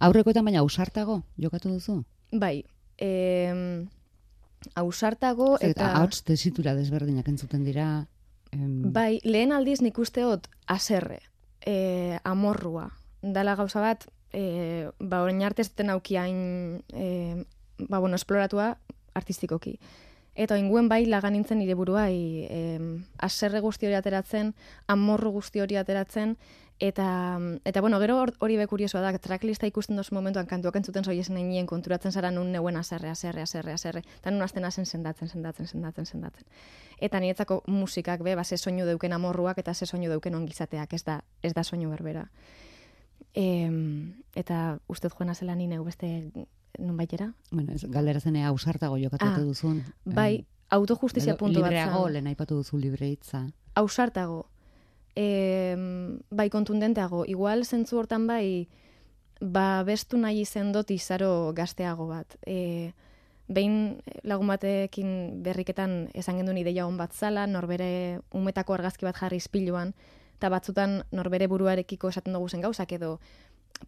aurrekoetan 0.00 0.44
baina 0.44 0.60
ausartago 0.60 1.22
jokatu 1.38 1.70
duzu? 1.70 2.02
Bai, 2.32 2.64
e, 2.98 3.86
ausartago 4.74 5.54
eta... 5.60 5.70
Eta 5.70 5.92
hauts 6.00 6.22
tesitura 6.26 6.74
desberdinak 6.74 7.28
entzuten 7.30 7.62
dira, 7.64 8.08
Em... 8.52 8.92
Bai, 8.92 9.20
lehen 9.24 9.52
aldiz 9.52 9.80
nik 9.82 9.98
usteot 9.98 10.48
aserre, 10.70 11.20
e, 11.64 12.18
amorrua. 12.24 12.90
Dala 13.22 13.56
gauza 13.56 13.80
bat, 13.80 14.06
e, 14.32 14.88
ba, 14.98 15.22
orain 15.24 15.42
arte 15.46 15.64
zuten 15.64 15.90
aukiain, 15.90 16.82
e, 16.92 17.44
ba, 17.88 17.98
bueno, 17.98 18.16
esploratua 18.16 18.76
artistikoki. 19.14 19.78
Eta 20.34 20.56
inguen 20.56 20.88
bai 20.88 21.04
lagan 21.06 21.34
nintzen 21.36 21.58
nire 21.60 21.74
buruai 21.76 22.46
e, 22.48 22.60
aserre 23.18 23.60
guzti 23.60 23.86
hori 23.86 23.98
ateratzen, 23.98 24.54
amorru 24.88 25.30
guzti 25.34 25.60
hori 25.60 25.76
ateratzen, 25.76 26.36
Eta, 26.82 27.38
eta 27.64 27.80
bueno, 27.80 28.00
gero 28.00 28.24
hori 28.42 28.56
be 28.58 28.64
kuriosoa 28.66 29.04
da, 29.04 29.12
tracklista 29.22 29.68
ikusten 29.70 29.94
dozu 29.94 30.16
momentuan 30.16 30.48
kantuak 30.50 30.74
entzuten 30.80 31.04
zoi 31.06 31.14
esen 31.22 31.36
nien 31.38 31.66
konturatzen 31.70 32.10
zara 32.10 32.32
nun 32.34 32.50
neuen 32.50 32.76
aserre, 32.76 33.06
aserre, 33.12 33.44
aserre, 33.46 33.76
aserre. 33.76 34.02
Eta 34.18 34.32
nun 34.32 34.42
azten 34.42 34.64
azen 34.66 34.86
sendatzen, 34.86 35.30
sendatzen, 35.30 35.68
sendatzen, 35.70 36.08
sendatzen. 36.10 36.48
Eta 36.98 37.20
niretzako 37.22 37.60
musikak 37.68 38.24
be, 38.26 38.34
ba, 38.34 38.42
ze 38.42 38.58
soinu 38.58 38.86
deuken 38.88 39.12
amorruak 39.12 39.62
eta 39.62 39.74
ze 39.74 39.86
soinu 39.86 40.10
deuken 40.10 40.34
ongizateak, 40.34 40.92
ez 40.92 41.04
da, 41.04 41.20
ez 41.42 41.54
da 41.54 41.62
soinu 41.62 41.90
berbera. 41.90 42.26
E, 43.32 43.70
eta 44.34 44.80
ustez 44.88 45.12
joan 45.14 45.30
azela 45.30 45.54
nine 45.54 45.78
beste 45.86 46.32
nun 46.78 46.96
baitera? 46.96 47.32
Bueno, 47.50 47.72
ez, 47.72 47.84
galdera 47.88 48.20
zenea 48.20 48.48
ausartago 48.48 48.98
jokatutu 48.98 49.40
ah, 49.40 49.44
duzun. 49.44 49.82
Bai, 50.04 50.46
autojustizia 50.70 51.36
puntu 51.36 51.60
bat. 51.60 51.70
Libreago, 51.70 52.08
lehen 52.08 52.30
aipatu 52.30 52.56
duzu 52.60 52.78
libreitza. 52.78 53.44
Ausartago, 53.74 54.46
e, 55.16 55.76
bai 56.30 56.48
kontundenteago. 56.50 57.24
Igual 57.28 57.64
zentzu 57.64 57.98
hortan 58.00 58.26
bai, 58.26 58.68
ba 59.40 59.82
bestu 59.84 60.18
nahi 60.18 60.42
izen 60.46 60.72
dut 60.72 60.90
izaro 60.90 61.52
gazteago 61.56 62.06
bat. 62.08 62.38
E, 62.46 62.92
behin 63.52 64.00
lagun 64.22 64.48
batekin 64.48 65.42
berriketan 65.44 66.08
esan 66.14 66.40
gendun 66.40 66.58
ideia 66.58 66.86
hon 66.86 66.96
bat 66.96 67.12
zala, 67.12 67.46
norbere 67.46 68.20
umetako 68.32 68.78
argazki 68.78 69.04
bat 69.04 69.18
jarri 69.18 69.42
izpiluan, 69.42 69.92
eta 70.38 70.48
batzutan 70.48 71.02
norbere 71.12 71.46
buruarekiko 71.50 72.08
esaten 72.08 72.34
dugu 72.38 72.48
zen 72.48 72.62
gauzak 72.64 72.92
edo 72.96 73.18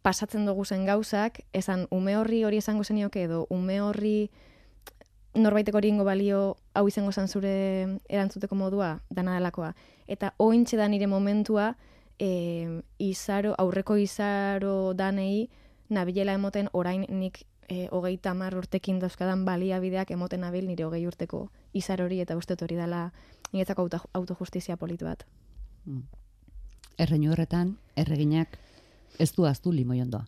pasatzen 0.02 0.46
dugu 0.46 0.64
zen 0.64 0.84
gauzak, 0.86 1.40
esan 1.52 1.86
ume 1.90 2.16
horri 2.16 2.44
hori 2.44 2.58
esango 2.58 2.84
zenioke 2.84 3.24
edo 3.24 3.46
ume 3.50 3.80
horri 3.80 4.30
norbaiteko 5.34 5.78
hori 5.78 5.90
balio 6.04 6.56
hau 6.74 6.86
izango 6.88 7.12
zan 7.12 7.28
zure 7.28 8.00
erantzuteko 8.08 8.54
modua, 8.54 9.00
dana 9.10 9.34
delakoa. 9.34 9.74
Eta 10.06 10.34
ointxe 10.38 10.76
da 10.76 10.88
nire 10.88 11.06
momentua, 11.06 11.76
e, 12.18 12.80
izaro, 12.98 13.54
aurreko 13.58 13.96
izaro 13.96 14.94
danei, 14.94 15.50
nabilela 15.88 16.32
emoten 16.32 16.68
orain 16.72 17.06
nik 17.08 17.44
e, 17.68 17.88
hogei 17.90 18.16
tamar 18.18 18.54
urtekin 18.56 19.00
dauzkadan 19.00 19.44
baliabideak 19.44 20.10
emoten 20.10 20.40
nabil 20.40 20.66
nire 20.66 20.84
hogei 20.84 21.06
urteko 21.06 21.48
izar 21.72 22.02
hori 22.02 22.20
eta 22.20 22.36
uste 22.36 22.56
hori 22.60 22.76
dela 22.76 23.12
niretzako 23.52 23.82
auto, 23.82 24.00
autojustizia 24.12 24.76
politu 24.76 25.04
bat. 25.04 25.26
Mm. 25.84 26.02
Erreinu 26.98 27.32
horretan, 27.32 27.76
erreginak 27.96 28.58
ez 29.18 29.32
du 29.36 29.44
aztu 29.46 29.72
limoiondoa. 29.72 30.24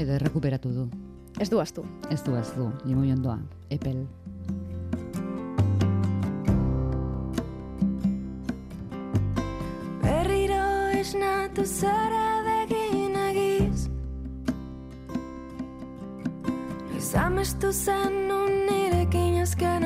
edo 0.00 0.16
errekuperatu 0.16 0.72
du. 0.72 0.88
Ez 1.40 1.48
du 1.50 1.60
astu. 1.60 1.84
Ez 2.10 2.22
du 2.24 2.34
astu, 2.34 2.70
limoi 2.84 3.12
ondoa, 3.12 3.38
epel. 3.70 4.02
Berriro 10.02 10.64
esnatu 10.96 11.64
zara 11.64 12.26
begin 12.48 13.16
egiz 13.28 13.88
Noiz 16.90 17.14
amestu 17.14 17.72
zen 17.72 18.16
nun 18.28 18.52
nirekin 18.68 19.40
azken 19.44 19.79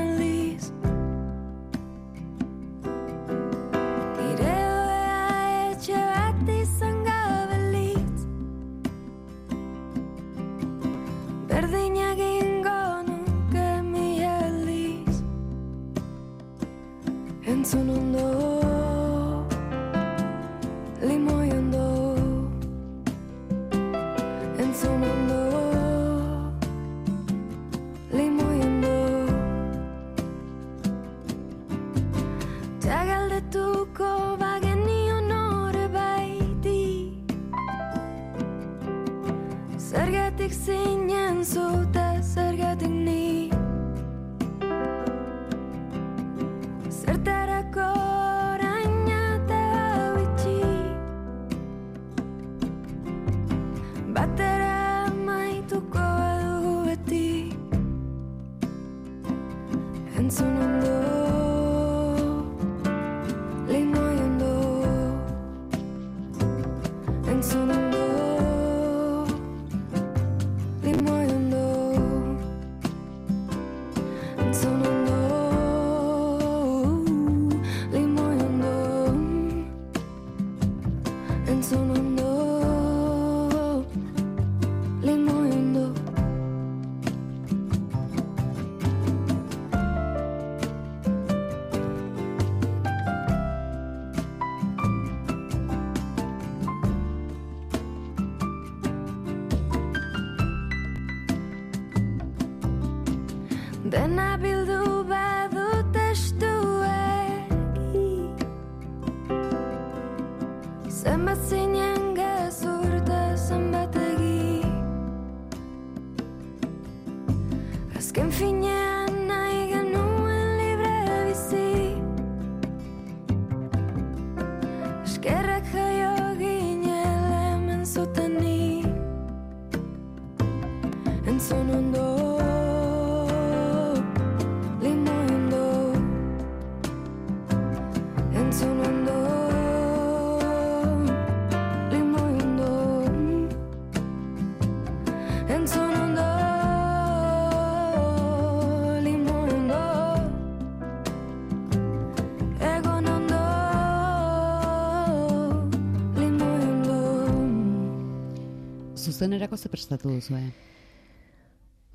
dozenerako 159.24 159.56
ze 159.56 159.68
prestatu 159.68 160.08
duzu, 160.08 160.36
eh? 160.36 160.52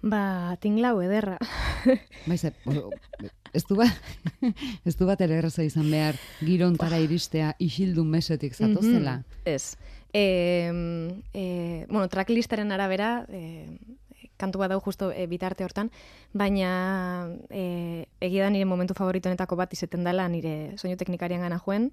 Ba, 0.01 0.55
tinglau 0.63 1.01
ederra. 1.03 1.37
Baiz, 2.29 2.45
ez 3.53 3.63
du 3.67 3.75
bat, 3.75 3.91
ez 4.87 4.95
du 4.95 5.05
bat 5.05 5.21
ere 5.21 5.39
erraza 5.41 5.65
izan 5.67 5.89
behar 5.91 6.17
girontara 6.39 6.99
iristea 7.03 7.53
isildun 7.59 8.07
mesetik 8.07 8.55
zatozela. 8.55 9.17
Mm 9.17 9.23
-hmm. 9.23 9.41
Ez. 9.45 9.77
E, 10.13 10.23
e, 11.33 11.85
bueno, 11.89 12.07
tracklistaren 12.07 12.71
arabera, 12.71 13.25
e, 13.29 13.67
kantu 14.37 14.59
bat 14.59 14.69
dau 14.69 14.79
justo 14.79 15.11
e, 15.11 15.27
bitarte 15.27 15.63
hortan, 15.63 15.91
baina 16.33 17.29
e, 17.49 18.05
egia 18.21 18.43
da 18.43 18.49
nire 18.49 18.65
momentu 18.65 18.93
favoritoenetako 18.93 19.55
bat 19.55 19.73
izeten 19.73 20.03
dela 20.03 20.27
nire 20.27 20.77
soinu 20.77 20.95
teknikarian 20.97 21.41
gana 21.41 21.59
joen, 21.59 21.91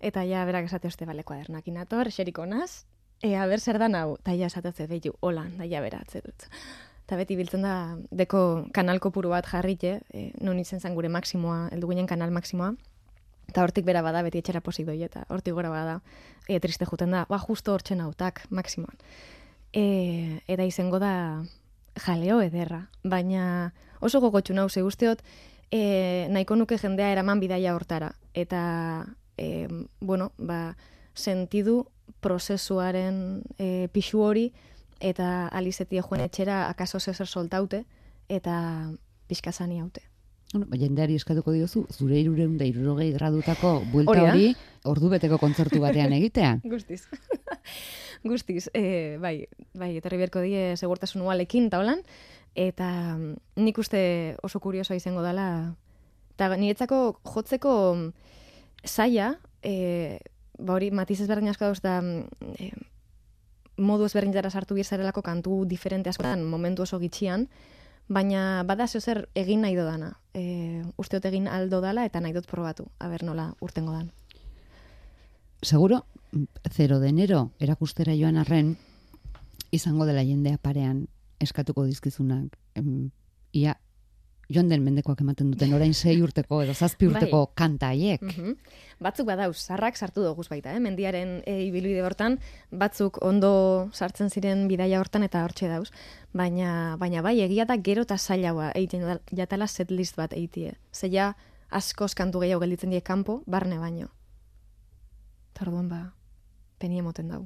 eta 0.00 0.22
ja 0.24 0.44
berak 0.44 0.64
esate 0.64 0.88
oste 0.88 1.04
bale 1.04 1.24
kuadernak 1.24 1.66
inator, 1.66 2.10
xeriko 2.10 2.46
naz, 2.46 2.86
e, 3.22 3.32
ber 3.46 3.60
zer 3.60 3.78
da 3.78 3.88
nau, 3.88 4.18
esate 4.24 4.68
oste 4.68 4.86
behiu, 4.86 5.14
hola, 5.20 5.46
da 5.58 5.66
ja 5.66 5.80
beratze 5.80 6.22
dut. 6.24 6.46
Eta 7.06 7.16
beti 7.16 7.36
biltzen 7.36 7.62
da 7.64 7.96
deko 8.12 8.68
kanal 8.74 9.00
kopuru 9.00 9.30
bat 9.32 9.46
jarrite, 9.48 10.00
e, 10.12 10.30
non 10.44 10.58
izen 10.58 10.80
zen 10.80 10.94
gure 10.94 11.08
maksimoa, 11.08 11.68
eldu 11.72 11.88
ginen 11.88 12.06
kanal 12.06 12.30
maksimoa, 12.30 12.74
eta 13.48 13.64
hortik 13.64 13.86
bera 13.88 14.02
bada, 14.04 14.22
beti 14.22 14.42
etxera 14.42 14.60
posik 14.60 14.86
doi, 14.86 15.00
eta 15.02 15.24
hortik 15.32 15.56
gora 15.56 15.70
bada, 15.72 16.00
e, 16.46 16.60
triste 16.60 16.84
juten 16.84 17.16
da, 17.16 17.24
ba, 17.28 17.40
justo 17.40 17.72
hortzen 17.72 18.02
autak, 18.04 18.44
maksimoan. 18.50 18.98
E, 19.72 20.42
eta 20.46 20.68
izango 20.68 21.00
da 21.00 21.12
jaleo 21.98 22.42
ederra, 22.44 22.84
baina 23.02 23.72
oso 24.04 24.20
gogotxu 24.20 24.54
nau, 24.54 24.68
ze 24.68 24.84
guztiot, 24.84 25.24
e, 25.72 26.28
nahiko 26.30 26.56
nuke 26.56 26.78
jendea 26.78 27.10
eraman 27.12 27.40
bidaia 27.40 27.74
hortara, 27.74 28.12
eta, 28.34 29.06
e, 29.36 29.66
bueno, 30.00 30.32
ba, 30.36 30.76
sentidu 31.14 31.86
prozesuaren 32.20 33.42
e, 33.58 33.88
pixu 33.92 34.22
hori, 34.24 34.52
eta 35.00 35.48
alizeti 35.48 36.00
joan 36.00 36.24
etxera 36.24 36.68
akaso 36.68 37.00
zezer 37.00 37.26
soltaute, 37.26 37.84
eta 38.28 38.92
pixkazani 39.28 39.80
haute. 39.80 40.02
Bueno, 40.52 40.66
ba, 40.70 40.78
jendeari 40.80 41.18
eskatuko 41.18 41.52
diozu, 41.52 41.82
zure 41.92 42.16
irureun 42.22 42.54
da 42.56 42.64
irurogei 42.64 43.10
gradutako 43.12 43.82
buelta 43.92 44.16
hori 44.30 44.54
ordu 44.88 45.10
beteko 45.12 45.36
kontzertu 45.40 45.80
batean 45.82 46.14
egitea. 46.16 46.54
Guztiz. 46.72 47.02
Guztiz, 48.30 48.70
e, 48.72 49.18
bai, 49.20 49.42
bai, 49.76 49.92
etorri 50.00 50.20
berko 50.22 50.40
die 50.40 50.72
segurtasun 50.80 51.26
ualekin, 51.26 51.68
eta 51.68 51.82
holan, 51.82 52.00
eta 52.56 52.88
nik 53.60 53.78
uste 53.78 54.00
oso 54.42 54.60
kuriosoa 54.64 54.96
izango 54.96 55.22
dela, 55.22 55.74
eta 56.32 56.48
niretzako 56.56 57.20
jotzeko 57.28 57.74
saia, 58.88 59.34
e, 59.62 60.18
ba 60.58 60.74
hori, 60.74 60.90
matiz 60.90 61.20
ezberdin 61.22 61.50
asko 61.52 61.70
dauz 61.70 61.80
da, 61.82 61.98
e, 62.58 62.70
modu 63.78 64.06
ezberdinetara 64.06 64.50
sartu 64.50 64.74
bizarelako 64.74 65.22
kantu 65.22 65.64
diferente 65.66 66.10
askotan 66.10 66.44
momentu 66.44 66.82
oso 66.82 66.98
gitxian, 66.98 67.48
baina 68.08 68.64
bada 68.66 68.86
zer 68.86 69.28
egin 69.34 69.62
nahi 69.62 69.76
dodana. 69.76 70.18
E, 70.34 70.82
usteot 70.96 71.24
egin 71.24 71.48
aldo 71.48 71.80
dala 71.80 72.04
eta 72.04 72.20
nahi 72.20 72.32
dut 72.32 72.46
probatu, 72.46 72.88
aber 72.98 73.22
nola 73.22 73.54
urtengo 73.60 73.92
dan. 73.92 74.10
Seguro, 75.62 76.04
0 76.70 77.00
de 77.00 77.08
enero 77.08 77.50
erakustera 77.58 78.14
joan 78.14 78.36
arren, 78.36 78.76
izango 79.70 80.06
dela 80.06 80.22
jendea 80.24 80.58
parean 80.58 81.08
eskatuko 81.40 81.84
dizkizunak. 81.84 82.58
ia 83.52 83.78
joan 84.48 84.68
den 84.68 84.84
mendekoak 84.84 85.20
ematen 85.20 85.50
duten 85.52 85.72
orain 85.76 85.92
sei 85.94 86.16
urteko 86.24 86.62
edo 86.64 86.74
zazpi 86.74 87.06
bai. 87.06 87.14
urteko 87.14 87.44
bai. 87.46 87.54
kanta 87.54 87.92
haiek. 87.92 88.22
Mm 88.22 88.56
Batzuk 88.98 89.28
badauz, 89.28 89.54
sarrak 89.62 89.94
sartu 89.94 90.24
dugu 90.24 90.42
baita, 90.50 90.72
eh? 90.74 90.80
mendiaren 90.82 91.36
e, 91.46 91.52
ibilbide 91.68 92.02
hortan, 92.02 92.40
batzuk 92.72 93.20
ondo 93.22 93.90
sartzen 93.94 94.26
ziren 94.28 94.64
bidaia 94.66 94.98
hortan 94.98 95.22
eta 95.22 95.44
hortxe 95.44 95.68
dauz. 95.70 95.92
Baina, 96.34 96.96
baina 96.98 97.22
bai, 97.22 97.36
egia 97.44 97.64
da 97.64 97.76
gero 97.78 98.02
eta 98.02 98.18
zailagoa 98.18 98.72
egiten 98.74 99.06
jatala 99.30 99.68
setlist 99.68 100.16
bat 100.18 100.34
eitie. 100.34 100.74
Zeia 100.90 101.36
askoz 101.70 102.14
kantu 102.18 102.42
gehiago 102.42 102.64
gelditzen 102.64 102.90
die 102.90 103.00
kanpo, 103.00 103.44
barne 103.46 103.78
baino. 103.78 104.08
Tarduan 105.54 105.86
ba, 105.88 106.00
peni 106.82 106.98
emoten 106.98 107.28
dau. 107.30 107.44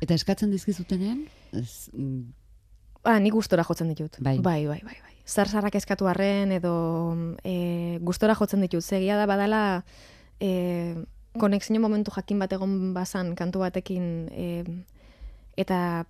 Eta 0.00 0.18
eskatzen 0.18 0.50
dizkizutenean? 0.50 1.28
Ez, 1.52 1.90
Ba, 3.04 3.18
nik 3.20 3.36
gustora 3.36 3.64
jotzen 3.64 3.90
ditut. 3.92 4.16
Bai, 4.20 4.38
bai, 4.38 4.64
bai, 4.66 4.80
bai. 4.84 5.00
bai 5.02 5.14
zarzarrak 5.24 5.74
eskatu 5.74 6.06
arren 6.06 6.52
edo 6.52 6.74
e, 7.42 7.98
gustora 8.04 8.36
jotzen 8.36 8.60
ditut. 8.64 8.84
Zegia 8.84 9.16
da 9.16 9.26
badala 9.26 9.84
e, 10.40 10.94
konexio 11.40 11.80
momentu 11.80 12.12
jakin 12.14 12.38
bat 12.38 12.52
egon 12.52 12.92
bazan 12.94 13.34
kantu 13.34 13.64
batekin 13.64 14.28
e, 14.30 14.64
eta 15.56 16.04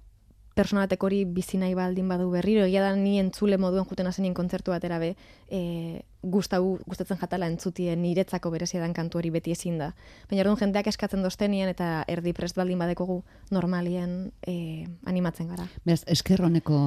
personatek 0.55 1.03
hori 1.03 1.25
bizi 1.27 1.59
nahi 1.59 1.75
baldin 1.75 2.09
badu 2.09 2.29
berriro, 2.31 2.65
egia 2.69 2.83
da 2.85 2.95
ni 2.97 3.19
entzule 3.19 3.59
moduen 3.59 3.87
juten 3.91 4.07
azenien 4.07 4.35
kontzertu 4.35 4.71
batera 4.71 5.01
be, 5.03 5.15
e, 5.51 6.03
gustau, 6.23 6.79
gustatzen 6.87 7.19
jatala 7.21 7.49
entzutien 7.51 8.01
niretzako 8.03 8.53
berezia 8.55 8.81
dan 8.81 8.95
kantu 8.95 9.19
hori 9.19 9.33
beti 9.35 9.53
ezin 9.53 9.79
da. 9.83 9.91
Baina 10.31 10.45
orduan 10.45 10.61
jendeak 10.63 10.89
eskatzen 10.93 11.27
doztenien 11.27 11.69
eta 11.69 12.05
erdi 12.09 12.33
prest 12.33 12.57
baldin 12.57 12.79
badekogu 12.79 13.23
normalien 13.51 14.31
e, 14.47 14.87
animatzen 15.11 15.51
gara. 15.51 15.67
Beraz, 15.85 16.05
eskerroneko 16.07 16.79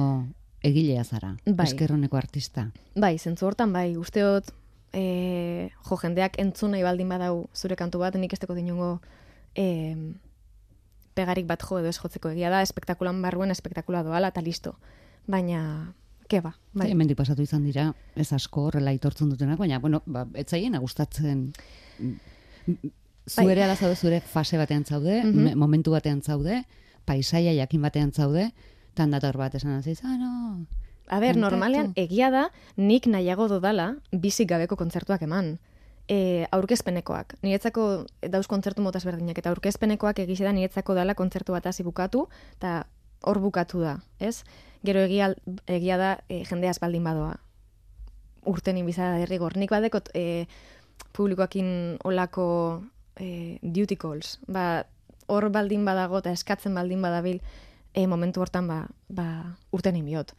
egilea 0.64 1.04
zara, 1.04 1.34
bai. 1.44 1.68
eskerroneko 1.68 2.16
artista. 2.16 2.70
Bai, 2.96 3.16
zentzu 3.18 3.46
hortan, 3.46 3.72
bai, 3.72 3.92
usteot, 4.00 4.50
e, 4.92 5.68
jo, 5.84 6.00
jendeak 6.00 6.40
entzun 6.40 6.72
nahi 6.74 6.82
baldin 6.86 7.12
badau 7.12 7.48
zure 7.54 7.76
kantu 7.76 8.00
bat, 8.02 8.16
nik 8.16 8.32
esteko 8.32 8.56
dinungo 8.56 8.96
e, 9.54 9.94
pegarik 11.18 11.48
bat 11.48 11.64
jo 11.66 11.80
edo 11.82 11.90
ez 11.90 11.98
jotzeko 11.98 12.30
egia 12.34 12.52
da, 12.54 12.62
espektakulan 12.62 13.20
barruen 13.24 13.50
espektakula 13.54 14.04
doala, 14.06 14.30
eta 14.30 14.44
listo. 14.44 14.76
Baina, 15.26 15.60
ke 16.30 16.40
ba, 16.44 16.54
bai. 16.76 16.90
Hemendik 16.92 17.18
pasatu 17.18 17.42
izan 17.44 17.64
dira, 17.66 17.90
ez 18.16 18.30
asko 18.36 18.68
horrela 18.68 18.94
itortzen 18.96 19.32
dutenak, 19.32 19.58
baina, 19.60 19.80
bueno, 19.82 20.02
ba, 20.06 20.26
etzaien 20.38 20.76
gustatzen 20.78 21.48
zuere 23.28 23.66
bai. 23.66 23.76
zaude, 23.76 23.94
zure 23.96 24.20
fase 24.20 24.60
batean 24.60 24.84
zaude, 24.84 25.22
mm 25.24 25.56
momentu 25.58 25.92
batean 25.96 26.22
zaude, 26.22 26.62
paisaia 27.08 27.54
jakin 27.56 27.82
batean 27.82 28.12
zaude, 28.12 28.50
tan 28.94 29.10
dator 29.10 29.36
bat 29.40 29.54
esan 29.54 29.78
aziz, 29.78 30.00
ah, 30.04 30.16
no. 30.20 30.66
A 31.08 31.20
ber, 31.24 31.38
normalean, 31.40 31.94
egia 31.96 32.28
da, 32.30 32.48
nik 32.76 33.08
nahiago 33.08 33.48
dodala, 33.48 33.94
bizik 34.12 34.50
gabeko 34.50 34.76
kontzertuak 34.76 35.24
eman. 35.24 35.56
E, 36.08 36.46
aurkezpenekoak. 36.56 37.34
Niretzako 37.44 38.06
dauz 38.32 38.46
kontzertu 38.48 38.80
motas 38.80 39.04
berdinak, 39.04 39.36
eta 39.38 39.50
aurkezpenekoak 39.52 40.22
egize 40.24 40.48
niretzako 40.52 40.94
dala 40.96 41.14
kontzertu 41.14 41.52
bat 41.52 41.66
hasi 41.68 41.84
bukatu, 41.84 42.28
eta 42.56 42.86
hor 43.28 43.40
bukatu 43.44 43.82
da, 43.82 43.98
ez? 44.18 44.44
Gero 44.86 45.02
egia, 45.04 45.34
egia 45.66 45.98
da 46.00 46.10
e, 46.28 46.44
jendea 46.48 46.72
baldin 46.80 47.04
badoa. 47.04 47.34
Urten 48.48 48.78
inbizara 48.80 49.18
derrigor. 49.18 49.58
Nik 49.58 49.70
badekot 49.74 50.08
e, 50.14 50.46
publikoakin 51.12 51.98
olako 52.04 52.46
e, 53.18 53.58
duty 53.62 53.96
calls. 53.96 54.38
Ba, 54.46 54.86
hor 55.26 55.50
baldin 55.52 55.84
badago 55.84 56.22
eta 56.22 56.32
eskatzen 56.32 56.74
baldin 56.74 57.02
badabil, 57.02 57.42
e, 57.92 58.06
momentu 58.06 58.40
hortan 58.40 58.68
ba, 58.70 58.86
ba, 59.08 59.58
urten 59.74 59.98
imiot. 59.98 60.32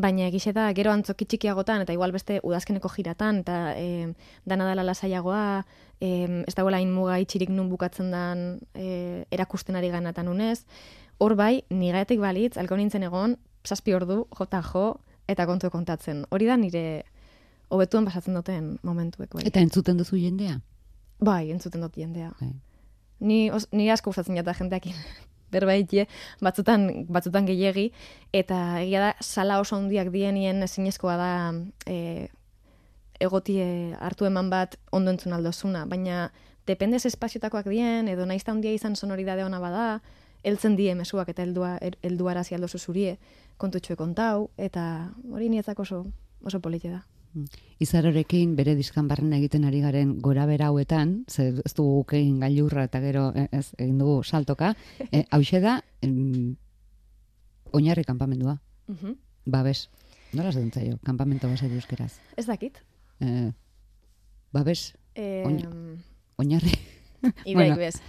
Baina 0.00 0.26
egize 0.30 0.54
da, 0.56 0.70
gero 0.76 0.92
antzoki 0.94 1.26
txikiagotan, 1.28 1.84
eta 1.84 1.92
igual 1.92 2.14
beste 2.14 2.38
udazkeneko 2.46 2.88
jiratan, 2.94 3.42
eta 3.44 3.58
e, 3.76 4.14
dana 4.48 4.68
dela 4.70 4.84
lasaiagoa, 4.86 5.64
e, 6.00 6.10
ez 6.48 6.54
dagoela 6.56 6.80
muga 6.88 7.18
itxirik 7.20 7.52
nun 7.52 7.68
bukatzen 7.68 8.10
dan 8.14 8.60
e, 8.72 9.26
erakusten 9.30 9.76
ari 9.76 9.92
ganatan 9.92 10.32
unez, 10.32 10.64
hor 11.20 11.36
bai, 11.36 11.62
nigaetik 11.68 12.20
balitz, 12.22 12.56
alko 12.56 12.78
nintzen 12.80 13.04
egon, 13.04 13.36
zazpi 13.66 13.92
ordu, 13.94 14.24
jota 14.38 14.62
jo, 14.64 14.86
eta 15.28 15.46
kontu 15.46 15.70
kontatzen. 15.70 16.24
Hori 16.30 16.48
da 16.48 16.56
nire 16.56 17.04
hobetuen 17.70 18.06
pasatzen 18.08 18.34
duten 18.34 18.74
momentuek. 18.86 19.30
Bai. 19.34 19.46
Eta 19.46 19.62
entzuten 19.62 20.00
duzu 20.00 20.18
jendea? 20.18 20.58
Bai, 21.20 21.50
entzuten 21.52 21.84
dut 21.84 21.96
jendea. 22.00 22.32
Bai. 22.40 22.54
Ni, 23.20 23.50
os, 23.52 23.66
ni 23.76 23.90
asko 23.92 24.10
gustatzen 24.10 24.38
jata 24.40 24.56
jendeak 24.56 24.88
berbaitie, 25.52 26.06
batzutan, 26.40 27.06
batzutan 27.08 27.46
gehiegi, 27.48 27.90
eta 28.32 28.80
egia 28.82 29.00
da, 29.06 29.10
sala 29.20 29.60
oso 29.60 29.76
handiak 29.76 30.12
dienien 30.14 30.62
ezinezkoa 30.66 31.16
da 31.20 31.32
e, 31.86 32.28
egotie 33.20 33.96
hartu 34.00 34.26
eman 34.26 34.50
bat 34.50 34.78
ondo 34.92 35.12
entzun 35.12 35.36
aldozuna, 35.36 35.84
baina 35.86 36.30
dependez 36.66 37.04
espaziotakoak 37.06 37.68
dien, 37.68 38.08
edo 38.08 38.26
naizta 38.26 38.52
handia 38.52 38.72
izan 38.72 38.96
sonoridade 38.96 39.44
ona 39.44 39.60
bada, 39.60 39.86
heltzen 40.44 40.76
die 40.76 40.94
mesuak 40.96 41.28
eta 41.28 41.44
heldua 41.44 41.76
helduara 42.02 42.42
aldozu 42.56 42.78
zurie 42.78 43.18
kontutxue 43.60 43.96
kontau, 43.96 44.50
eta 44.56 45.10
hori 45.32 45.50
nietzak 45.52 45.78
oso, 45.80 46.06
oso 46.44 46.60
polite 46.60 46.90
da. 46.90 47.02
Izarorekin 47.80 48.56
bere 48.58 48.74
diskan 48.76 49.08
barren 49.08 49.32
egiten 49.32 49.64
ari 49.64 49.80
garen 49.80 50.18
gora 50.20 50.46
bera 50.46 50.68
hauetan, 50.68 51.24
ze 51.28 51.48
ez 51.64 51.74
dugu 51.74 52.04
egin 52.18 52.40
gailurra 52.40 52.84
eta 52.88 53.00
gero 53.00 53.30
e, 53.34 53.46
ez 53.52 53.72
egin 53.78 53.98
dugu 53.98 54.22
saltoka, 54.24 54.74
e, 55.12 55.24
hause 55.30 55.60
da 55.60 55.80
em, 56.02 56.56
oinarri 57.72 58.04
kanpamendua. 58.04 58.58
Uh 58.88 58.96
-huh. 58.96 59.16
Babes. 59.46 59.88
Nola 60.32 60.52
zaten 60.52 60.70
zaio, 60.70 60.98
kanpamento 61.02 61.48
basa 61.48 61.66
euskeraz? 61.66 62.20
Ez 62.36 62.46
dakit. 62.46 62.82
E, 63.20 63.52
babes. 64.52 64.94
Eh, 65.14 65.44
oinarri. 66.36 66.72
Idaik 67.44 67.54
bueno. 67.54 67.76
bez. 67.76 68.00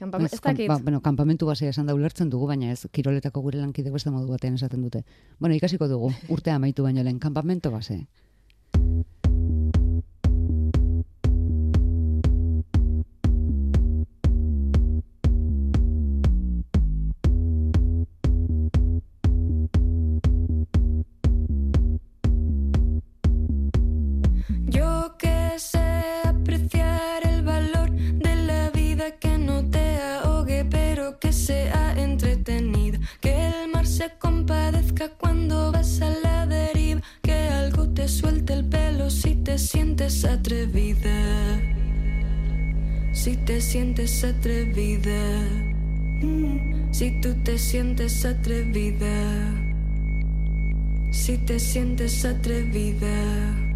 Kampame- 0.00 0.30
Ez, 0.32 0.40
dakit. 0.40 0.66
ba, 0.68 0.78
bueno, 0.82 1.00
kanpamentu 1.02 1.44
basea 1.46 1.68
esan 1.70 1.86
da 1.86 1.94
ulertzen 1.94 2.30
dugu, 2.30 2.46
baina 2.48 2.70
ez 2.72 2.86
kiroletako 2.90 3.42
gure 3.44 3.58
lankide 3.60 3.90
beste 3.92 4.10
modu 4.10 4.28
batean 4.32 4.54
esaten 4.54 4.80
dute. 4.82 5.04
Bueno, 5.38 5.54
ikasiko 5.54 5.88
dugu, 5.88 6.08
urtea 6.28 6.54
amaitu 6.56 6.82
baino 6.82 7.02
lehen, 7.02 7.18
kanpamento 7.18 7.70
base. 7.70 8.06
Te 43.50 43.60
sientes 43.60 44.22
atrevida. 44.22 45.42
Si 46.92 47.10
tú 47.20 47.34
te 47.42 47.58
sientes 47.58 48.24
atrevida. 48.24 49.08
Si 51.10 51.36
te 51.36 51.58
sientes 51.58 52.24
atrevida. 52.24 53.69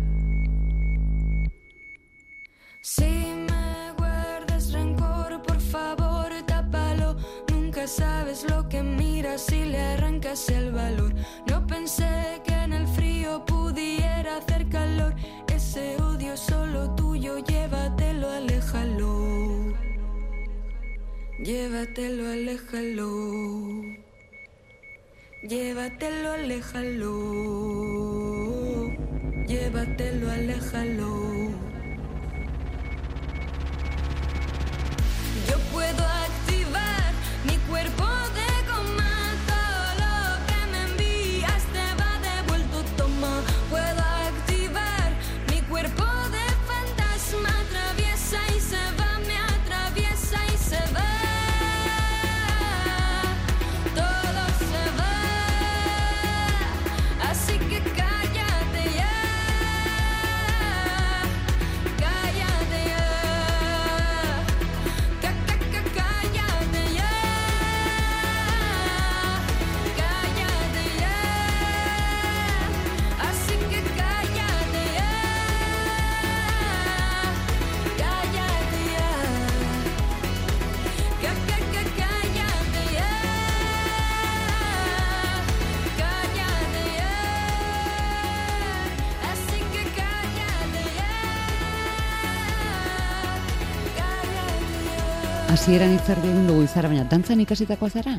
Hasieran 95.64 95.94
hitzardi 95.94 96.28
egin 96.28 96.44
dugu 96.44 96.66
izara, 96.66 96.90
baina 96.92 97.06
dantzan 97.08 97.40
ikasitakoa 97.40 97.88
zara? 97.88 98.12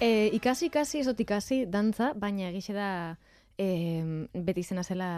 E, 0.00 0.30
ikasi, 0.32 0.70
ikasi, 0.70 1.02
ez 1.02 1.12
ikasi, 1.20 1.58
dantza, 1.68 2.06
baina 2.16 2.46
egixe 2.48 2.72
da 2.72 2.86
e, 3.58 3.66
beti 4.32 4.64
izena 4.64 4.80
zela 4.82 5.08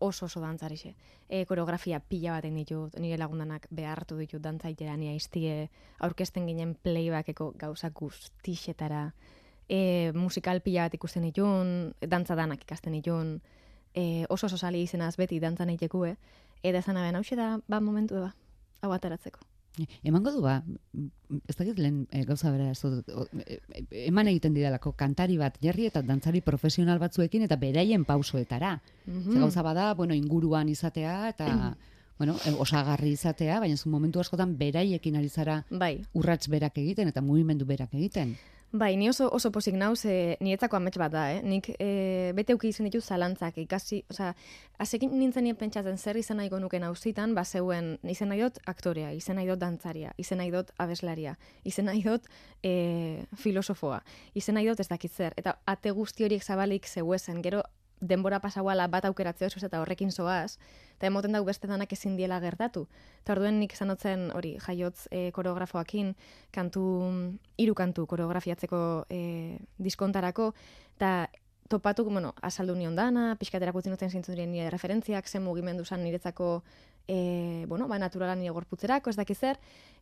oso 0.00 0.24
oso 0.24 0.40
dantzarixe. 0.40 0.94
E, 1.28 1.44
koreografia 1.44 2.00
pila 2.00 2.38
baten 2.38 2.56
ditut, 2.56 2.96
nire 2.96 3.18
lagundanak 3.20 3.66
behartu 3.68 4.16
ditut 4.16 4.40
dantzaitera 4.40 4.96
ni 4.96 5.10
aiztie 5.12 5.68
aurkezten 6.00 6.48
ginen 6.48 6.72
playbackeko 6.80 7.52
gauza 7.60 7.92
guztixetara. 7.92 9.10
E, 9.68 10.12
musikal 10.16 10.64
pila 10.64 10.88
bat 10.88 10.96
ikusten 10.96 11.28
ditun, 11.28 11.92
dantza 12.00 12.40
danak 12.40 12.64
ikasten 12.64 12.96
ditun, 12.96 13.36
e, 13.92 14.24
oso 14.30 14.48
oso 14.48 14.56
sali 14.56 14.80
izenaz 14.88 15.18
beti 15.20 15.44
dantzan 15.44 15.76
eitekue, 15.76 16.16
eta 16.62 16.78
esan 16.80 16.96
aben, 16.96 17.20
hau 17.20 17.36
da, 17.36 17.58
ba 17.68 17.84
momentu 17.84 18.24
ba, 18.24 18.34
hau 18.80 18.96
ataratzeko. 18.96 19.49
Emango 20.02 20.32
du 20.34 20.42
ba, 20.42 20.62
ez 21.46 21.56
dakit 21.56 21.78
lehen 21.78 22.02
e, 22.10 22.24
gauza 22.28 22.50
bera, 22.50 22.70
ez 22.70 22.80
dut, 22.82 23.08
e, 23.46 23.60
eman 24.06 24.28
egiten 24.32 24.54
didalako 24.56 24.92
kantari 24.98 25.38
bat 25.40 25.56
jarri 25.62 25.86
eta 25.86 26.02
dantzari 26.02 26.42
profesional 26.44 26.98
batzuekin 26.98 27.46
eta 27.46 27.56
beraien 27.56 28.04
pausoetara. 28.04 28.80
Mhm. 29.06 29.32
Ze 29.32 29.38
gauza 29.38 29.62
bada, 29.62 29.94
bueno, 29.94 30.14
inguruan 30.14 30.68
izatea 30.68 31.28
eta 31.28 31.48
bueno, 32.18 32.36
e, 32.44 32.52
osagarri 32.58 33.14
izatea, 33.16 33.60
baina 33.60 33.76
zu 33.76 33.88
momentu 33.88 34.20
askotan 34.20 34.56
beraiekin 34.58 35.16
ari 35.16 35.28
zara 35.28 35.64
Bai, 35.70 36.04
urrats 36.12 36.48
berak 36.48 36.76
egiten 36.78 37.08
eta 37.08 37.22
mugimendu 37.22 37.64
berak 37.64 37.94
egiten. 37.94 38.36
Bai, 38.72 38.96
ni 38.96 39.08
oso, 39.10 39.26
oso 39.34 39.50
pozik 39.50 39.74
nauz, 39.74 40.04
e, 40.06 40.36
niretzako 40.38 40.76
amets 40.78 40.98
bat 41.02 41.10
da, 41.10 41.24
eh? 41.34 41.40
Nik 41.42 41.72
e, 41.74 42.30
bete 42.38 42.54
uki 42.54 42.68
izan 42.70 42.86
ditu 42.86 43.00
zalantzak, 43.02 43.56
ikasi, 43.58 44.04
osea, 44.12 44.28
asekin 44.78 45.10
nintzen 45.18 45.42
nien 45.42 45.58
pentsatzen 45.58 45.98
zer 45.98 46.20
izan 46.20 46.38
nahiko 46.38 46.60
nuken 46.62 46.86
auzitan, 46.86 47.34
ba 47.34 47.42
zeuen, 47.42 47.96
izen 48.06 48.30
nahi 48.30 48.44
dut 48.44 48.60
aktorea, 48.70 49.10
izen 49.10 49.40
nahi 49.40 49.50
dut 49.50 49.58
dantzaria, 49.58 50.14
izen 50.22 50.38
nahi 50.38 50.54
dut 50.54 50.70
abeslaria, 50.78 51.34
izen 51.66 51.90
nahi 51.90 52.04
dut 52.06 52.30
e, 52.62 53.26
filosofoa, 53.42 54.04
izen 54.38 54.54
nahi 54.54 54.70
dut 54.70 54.86
ez 54.86 54.88
dakit 54.92 55.18
zer, 55.18 55.34
eta 55.36 55.58
ate 55.66 55.90
guzti 55.90 56.28
horiek 56.28 56.46
zabalik 56.46 56.86
zeuezen, 56.86 57.42
gero 57.42 57.66
denbora 58.00 58.40
pasauala 58.40 58.86
bat 58.88 59.04
aukeratzea 59.04 59.50
oso 59.50 59.60
eta 59.66 59.80
horrekin 59.80 60.10
zoaz, 60.10 60.58
eta 60.96 61.06
emoten 61.06 61.32
dau 61.36 61.44
beste 61.44 61.68
danak 61.68 61.92
ezin 61.92 62.16
diela 62.16 62.40
gertatu. 62.40 62.86
Eta 63.22 63.36
orduen 63.36 63.60
nik 63.60 63.76
zanotzen 63.76 64.30
hori 64.34 64.56
jaiotz 64.60 65.06
e, 65.10 65.30
koreografoakin, 65.36 66.14
kantu, 66.50 66.84
hiru 67.60 67.74
kantu 67.74 68.06
koreografiatzeko 68.06 68.80
e, 69.10 69.58
diskontarako, 69.78 70.52
eta 70.96 71.28
topatu, 71.70 72.04
bueno, 72.04 72.34
azaldu 72.42 72.74
nion 72.74 72.96
dana, 72.98 73.36
pixkatera 73.38 73.72
kutzen 73.72 73.94
duten 73.94 74.10
zintzen 74.10 74.34
diren 74.34 74.50
nire 74.50 74.72
referentziak, 74.74 75.28
zen 75.30 75.44
mugimendu 75.44 75.84
zan 75.84 76.02
niretzako, 76.02 76.64
e, 77.06 77.64
bueno, 77.68 77.86
ba, 77.86 78.00
naturala 78.02 78.34
nire 78.34 78.50
gorputzerako, 78.56 79.10
ez 79.10 79.16
dakiz 79.16 79.38
zer, 79.38 79.60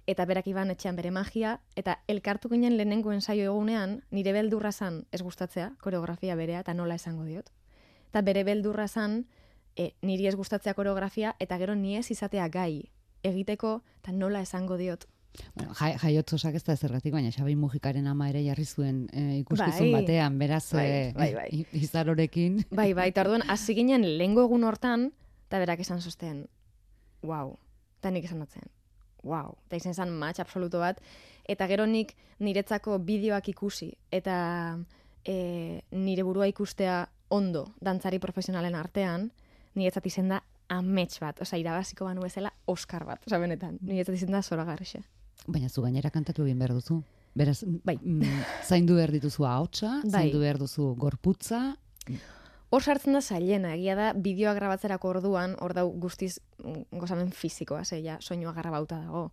eta 0.09 0.24
berak 0.24 0.49
iban 0.49 0.72
etxean 0.72 0.96
bere 0.96 1.12
magia, 1.12 1.59
eta 1.76 1.99
elkartu 2.09 2.49
ginen 2.49 2.78
lehenengo 2.80 3.12
ensaio 3.12 3.53
egunean, 3.53 3.99
nire 4.11 4.32
beldurra 4.32 4.72
zan 4.72 5.03
ez 5.12 5.20
gustatzea, 5.20 5.74
koreografia 5.84 6.40
berea, 6.40 6.64
eta 6.64 6.72
nola 6.72 6.96
esango 6.96 7.28
diot. 7.28 7.53
Eta 8.09 8.23
bere 8.25 8.45
beldurra 8.45 8.89
zan, 8.89 9.23
e, 9.77 9.93
niri 10.03 10.27
ez 10.27 10.35
gustatzea 10.37 10.75
koreografia, 10.75 11.35
eta 11.39 11.59
gero 11.59 11.75
ni 11.75 11.97
ez 11.97 12.11
izatea 12.11 12.49
gai 12.49 12.91
egiteko, 13.27 13.83
eta 14.03 14.13
nola 14.13 14.43
esango 14.43 14.77
diot. 14.81 15.07
Bueno, 15.55 15.75
jai, 15.77 15.93
jaiotzosak 16.01 16.57
ez 16.59 16.65
da 16.67 16.75
zergatik, 16.77 17.13
baina 17.15 17.31
Xabi 17.31 17.55
Mujikaren 17.57 18.07
ama 18.11 18.29
ere 18.31 18.41
jarri 18.47 18.65
zuen 18.65 19.05
e, 19.13 19.39
ikuskizun 19.43 19.93
Bai. 19.93 20.01
batean, 20.01 20.39
beraz 20.41 20.65
Bai, 20.73 20.87
e, 20.87 21.13
bai, 21.15 21.29
bai. 21.35 21.49
izarorekin. 21.85 22.63
Bai, 22.71 22.93
bai, 22.97 23.11
eta 23.13 23.23
orduan, 23.27 23.45
hasi 23.49 23.77
ginen 23.79 24.07
lehengo 24.19 24.47
egun 24.49 24.65
hortan, 24.67 25.11
eta 25.47 25.61
berak 25.63 25.85
esan 25.85 26.01
zosten, 26.03 26.47
wow, 27.23 27.55
eta 28.01 28.13
nik 28.15 28.27
esan 28.27 28.43
dutzen, 28.43 28.67
wow, 29.23 29.55
eta 29.69 29.79
izan 29.79 29.95
zen 29.95 30.15
match 30.15 30.43
absoluto 30.43 30.81
bat, 30.83 31.01
eta 31.49 31.69
gero 31.71 31.87
nik 31.87 32.17
niretzako 32.43 32.99
bideoak 33.05 33.53
ikusi, 33.55 33.93
eta 34.11 34.39
e, 35.25 35.83
nire 35.93 36.27
burua 36.27 36.49
ikustea 36.51 37.05
ondo 37.29 37.66
dantzari 37.81 38.18
profesionalen 38.18 38.74
artean, 38.74 39.31
niretzat 39.74 40.07
izen 40.07 40.29
da 40.29 40.43
amets 40.68 41.18
bat, 41.20 41.41
osea, 41.41 41.59
irabaziko 41.59 42.05
banu 42.05 42.22
bezala 42.22 42.53
Oscar 42.66 43.05
bat, 43.05 43.22
osea, 43.26 43.39
benetan, 43.39 43.79
niretzat 43.83 44.14
izen 44.16 44.33
da 44.33 44.43
zoragarrixe. 44.43 45.03
Baina 45.47 45.68
zu 45.68 45.83
gainera 45.83 46.11
kantatu 46.11 46.45
egin 46.45 46.59
behar 46.59 46.74
duzu. 46.74 47.03
Beraz, 47.39 47.62
Bai. 47.85 47.99
mm, 48.03 48.43
zaindu 48.66 48.97
behar 48.97 49.12
dituzu 49.12 49.45
ahotsa, 49.47 50.01
Bai. 50.03 50.11
zaindu 50.11 50.41
behar 50.41 50.59
duzu 50.59 50.95
gorputza, 50.97 51.76
Hor 52.70 52.83
sartzen 52.85 53.14
da 53.16 53.20
zailena, 53.24 53.70
egia 53.74 53.95
da 53.97 54.11
bideoa 54.12 54.53
grabatzerako 54.53 55.09
orduan, 55.09 55.55
hor 55.64 55.72
dau 55.72 55.87
guztiz 55.91 56.35
mm, 56.61 56.99
gozamen 57.01 57.31
fizikoa, 57.33 57.85
ze 57.85 58.03
ja 58.05 58.18
soinua 58.20 58.53
grabauta 58.53 58.99
dago. 59.01 59.31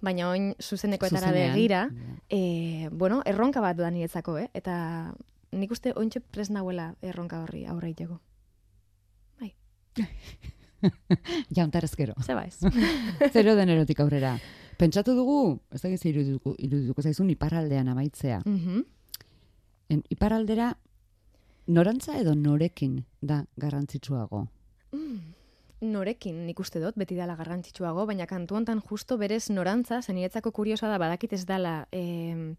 baina 0.00 0.28
oin 0.30 0.54
zuzenekoetara 0.62 1.26
Zuzenean. 1.26 1.52
begira, 1.54 1.90
e, 2.30 2.88
bueno, 2.92 3.20
erronka 3.26 3.60
bat 3.60 3.76
da 3.76 3.90
niretzako, 3.90 4.38
eh? 4.38 4.48
Eta 4.54 5.12
nik 5.52 5.70
uste 5.72 5.92
ointxe 5.96 6.20
pres 6.20 6.50
nahuela 6.50 6.94
erronka 7.02 7.42
horri 7.42 7.66
aurre 7.66 7.90
iteko. 7.90 8.20
Jauntarezkero. 11.56 12.14
Zeba 12.22 12.44
ez. 12.44 12.58
Zero 13.34 13.54
denerotik 13.58 14.00
aurrera. 14.00 14.36
Pentsatu 14.78 15.14
dugu, 15.16 15.58
ez 15.74 15.80
da 15.82 15.90
gizu 15.90 16.10
irudituko, 16.12 16.54
irudituko 16.62 17.02
zaizun 17.02 17.30
iparraldean 17.34 17.88
amaitzea. 17.90 18.42
Mhm. 18.44 18.84
En, 19.88 20.04
iparraldera 20.12 20.74
norantza 21.66 22.18
edo 22.20 22.34
norekin 22.36 23.00
da 23.20 23.42
garrantzitsuago? 23.56 24.46
Norekin 25.80 26.42
nik 26.46 26.60
uste 26.60 26.80
dut, 26.82 26.96
beti 26.98 27.16
dala 27.16 27.36
garrantzitsuago, 27.38 28.04
baina 28.06 28.26
kantu 28.26 28.58
hontan 28.58 28.82
justo 28.84 29.16
berez 29.18 29.48
norantza, 29.50 30.02
zeniretzako 30.02 30.52
kuriosa 30.52 30.90
da, 30.90 30.98
badakit 30.98 31.32
ez 31.32 31.44
dala 31.46 31.86
e, 31.92 32.54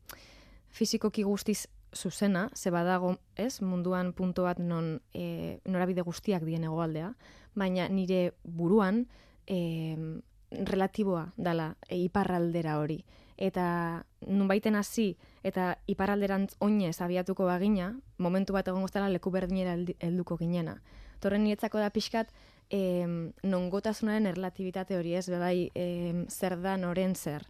fizikoki 0.73 1.25
guztiz 1.27 1.67
zuzena, 1.93 2.49
ze 2.53 2.71
badago, 2.71 3.17
ez, 3.35 3.61
munduan 3.61 4.13
punto 4.13 4.43
bat 4.43 4.59
non 4.59 4.99
e, 5.13 5.59
norabide 5.65 6.01
guztiak 6.01 6.43
dien 6.45 6.63
egoaldea, 6.63 7.13
baina 7.55 7.87
nire 7.89 8.33
buruan 8.43 9.07
e, 9.47 10.21
relatiboa 10.51 11.31
dala 11.37 11.75
e, 11.87 11.97
iparraldera 11.97 12.77
hori. 12.79 13.03
Eta 13.39 14.05
nunbaiten 14.27 14.75
hasi 14.75 15.13
eta 15.47 15.77
iparralderantz 15.87 16.57
oinez 16.59 16.99
abiatuko 17.01 17.47
bagina, 17.47 17.93
momentu 18.17 18.53
bat 18.53 18.67
egongo 18.67 18.89
zela 18.91 19.09
leku 19.09 19.31
berdinera 19.31 19.77
helduko 19.99 20.37
ginena. 20.37 20.81
Torren 21.19 21.43
niretzako 21.43 21.79
da 21.79 21.89
pixkat, 21.89 22.31
em, 22.69 23.31
nongotasunaren 23.43 24.27
erlatibitate 24.27 24.97
hori 24.97 25.15
ez, 25.15 25.29
bai, 25.29 25.69
em, 25.75 26.25
zer 26.29 26.59
da 26.61 26.77
noren 26.77 27.15
zer. 27.15 27.47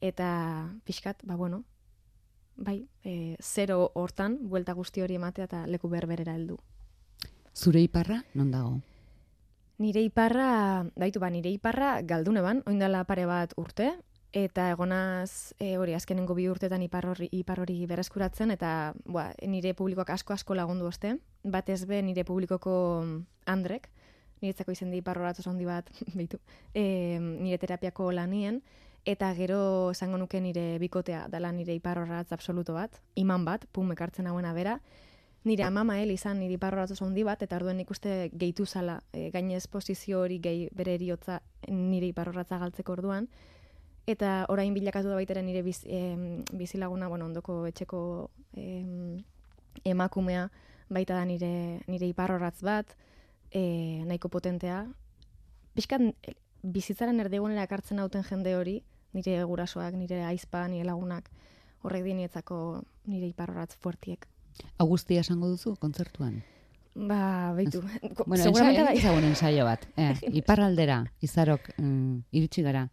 Eta 0.00 0.70
pixkat, 0.86 1.22
ba 1.24 1.36
bueno, 1.36 1.64
bai, 2.58 2.82
e, 3.04 3.36
zero 3.40 3.90
hortan, 3.94 4.36
buelta 4.50 4.74
guzti 4.74 5.02
hori 5.02 5.16
ematea 5.16 5.46
eta 5.48 5.64
leku 5.66 5.88
berberera 5.88 6.34
heldu. 6.34 6.58
Zure 7.54 7.80
iparra 7.80 8.22
non 8.34 8.50
dago? 8.50 8.80
Nire 9.78 10.02
iparra, 10.02 10.84
baitu 10.98 11.22
ba, 11.22 11.30
nire 11.30 11.50
iparra 11.54 12.02
galdune 12.02 12.42
ban, 12.42 12.64
oindala 12.66 13.04
pare 13.06 13.24
bat 13.30 13.54
urte, 13.56 13.92
eta 14.34 14.68
egonaz 14.72 15.54
e, 15.58 15.76
hori 15.78 15.94
azkenengo 15.94 16.34
bi 16.34 16.48
urtetan 16.50 16.82
ipar 16.82 17.06
hori, 17.06 17.28
ipar 17.32 17.62
hori 17.62 17.78
bereskuratzen, 17.86 18.50
eta 18.50 18.92
ba, 19.06 19.30
nire 19.46 19.72
publikoak 19.78 20.10
asko-asko 20.18 20.58
lagundu 20.58 20.90
oste. 20.90 21.14
Batez 21.44 21.84
be 21.86 22.02
nire 22.02 22.26
publikoko 22.26 22.74
Andrek, 23.46 23.88
niretzako 24.42 24.74
izen 24.74 24.90
di 24.90 24.98
ipar 24.98 25.18
horatz 25.18 25.38
oso 25.40 25.50
handi 25.50 25.66
bat, 25.68 25.88
beitu, 26.18 26.42
e, 26.74 27.18
nire 27.22 27.58
terapiako 27.62 28.10
lanien, 28.12 28.60
eta 29.04 29.32
gero 29.34 29.90
esango 29.90 30.18
nuke 30.18 30.40
nire 30.40 30.78
bikotea, 30.78 31.26
dala 31.28 31.52
nire 31.52 31.74
ipar 31.74 31.98
horatz 31.98 32.32
absoluto 32.32 32.74
bat, 32.74 33.00
iman 33.14 33.44
bat, 33.44 33.66
pum 33.72 33.92
ekartzen 33.92 34.26
hauena 34.26 34.52
bera, 34.52 34.78
nire 35.44 35.64
amama 35.64 35.98
hel 36.00 36.10
izan 36.10 36.38
nire 36.40 36.58
ipar 36.58 36.74
horatz 36.74 36.92
oso 36.92 37.06
handi 37.06 37.24
bat, 37.24 37.42
eta 37.42 37.56
orduen 37.56 37.78
nik 37.80 37.90
uste 37.90 38.30
gehitu 38.32 38.66
zala, 38.66 39.00
e, 39.12 39.30
gainez 39.30 39.66
posizio 39.66 40.20
hori 40.20 40.38
gehi 40.44 40.68
bere 40.76 40.94
eriotza 40.98 41.40
nire 41.68 42.10
ipar 42.10 42.28
horatza 42.28 42.58
galtzeko 42.58 42.92
orduan, 42.98 43.28
eta 44.06 44.46
orain 44.48 44.74
bilakatu 44.74 45.08
da 45.08 45.18
baitera 45.20 45.42
nire 45.42 45.62
biz, 45.62 45.82
em, 45.84 46.44
bizilaguna, 46.52 47.08
bueno, 47.08 47.26
ondoko 47.26 47.66
etxeko 47.68 48.30
em, 48.56 49.22
emakumea, 49.84 50.48
baita 50.88 51.14
da 51.14 51.24
nire, 51.24 51.80
nire 51.86 52.08
iparrorratz 52.08 52.62
bat, 52.64 52.96
e, 53.50 54.02
nahiko 54.06 54.28
potentea. 54.28 54.86
Piskat 55.76 56.02
e, 56.22 56.34
bizitzaren 56.62 57.20
erdigunera 57.20 57.62
ekartzen 57.68 57.98
hauten 57.98 58.24
jende 58.24 58.54
hori, 58.56 58.82
nire 59.12 59.42
gurasoak, 59.44 59.94
nire 59.94 60.22
aizpa, 60.24 60.66
nire 60.68 60.84
lagunak, 60.84 61.30
horrek 61.82 62.04
dienietzako 62.04 62.82
nire 63.06 63.26
iparrorratz 63.30 63.76
fuertiek. 63.76 64.26
Augustia 64.78 65.20
esango 65.20 65.48
duzu 65.48 65.76
kontzertuan? 65.76 66.42
Ba, 66.94 67.52
baitu. 67.54 67.80
Ko- 68.16 68.24
Bueno, 68.26 68.42
seguramente 68.42 68.82
bai. 68.82 68.96
ezagun 68.98 69.24
ensaio 69.24 69.64
bat. 69.64 69.86
Eh, 69.96 70.14
iparraldera, 70.32 71.04
izarok, 71.20 71.70
mm, 71.78 72.16
iritsi 72.32 72.62
gara. 72.62 72.88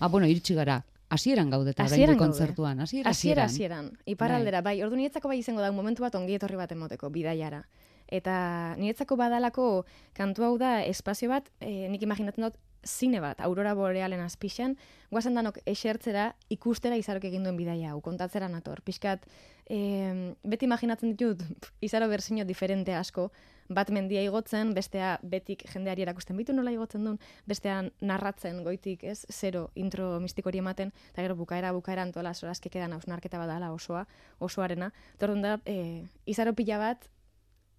Ah, 0.00 0.08
bueno, 0.08 0.26
iritsi 0.26 0.54
gara. 0.54 0.84
Hasieran 1.08 1.50
gaudeta 1.50 1.84
Hasieran 1.84 2.18
kontzertuan. 2.18 2.80
Hasiera, 2.80 3.10
Hasiera 3.10 3.44
hasieran. 3.44 3.84
hasieran, 3.86 3.98
iparraldera, 4.06 4.60
bai, 4.62 4.82
ordu 4.82 4.96
niretzako 4.96 5.28
bai 5.28 5.38
izango 5.38 5.60
da 5.60 5.70
un 5.70 5.76
momentu 5.76 6.02
bat 6.02 6.14
ongi 6.16 6.34
etorri 6.34 6.56
bat 6.56 6.72
emoteko, 6.72 7.10
bidaiara. 7.10 7.62
Eta 8.08 8.74
niretzako 8.78 9.14
badalako 9.16 9.84
kantu 10.12 10.42
hau 10.44 10.58
da 10.58 10.82
espazio 10.84 11.28
bat, 11.28 11.48
e, 11.60 11.88
nik 11.88 12.02
imaginatzen 12.02 12.42
dut 12.48 12.58
zine 12.86 13.20
bat, 13.20 13.40
aurora 13.44 13.74
borealen 13.74 14.22
azpixan, 14.24 14.76
guazen 15.10 15.34
danok 15.36 15.58
esertzera 15.66 16.30
ikustera 16.50 16.96
izarok 16.96 17.26
egin 17.28 17.44
duen 17.46 17.56
bidaia 17.58 17.92
hau, 17.92 18.00
kontatzera 18.00 18.48
nator. 18.48 18.80
Piskat, 18.86 19.26
e, 19.68 20.32
beti 20.42 20.66
imaginatzen 20.66 21.12
ditut, 21.14 21.42
izaro 21.84 22.08
berzino 22.08 22.46
diferente 22.48 22.94
asko, 22.94 23.30
bat 23.68 23.90
mendia 23.90 24.22
igotzen, 24.22 24.72
bestea 24.74 25.16
betik 25.22 25.64
jendeari 25.72 26.04
erakusten 26.06 26.36
bitu 26.38 26.54
nola 26.54 26.70
igotzen 26.74 27.04
duen, 27.04 27.18
bestea 27.46 27.80
narratzen 28.00 28.62
goitik, 28.64 29.02
ez, 29.04 29.24
zero 29.32 29.70
intro 29.74 30.20
mistiko 30.22 30.50
hori 30.50 30.62
ematen, 30.62 30.92
eta 31.12 31.26
gero 31.26 31.36
bukaera 31.36 31.72
bukaera 31.74 32.06
antola 32.06 32.34
sorazke 32.34 32.70
kedan 32.70 32.94
hausnarketa 32.94 33.38
badala 33.42 33.72
osoa, 33.74 34.06
osoarena. 34.38 34.92
Tordun 35.18 35.42
da, 35.42 35.58
e, 35.66 36.06
izaro 36.26 36.54
pila 36.54 36.78
bat, 36.78 37.10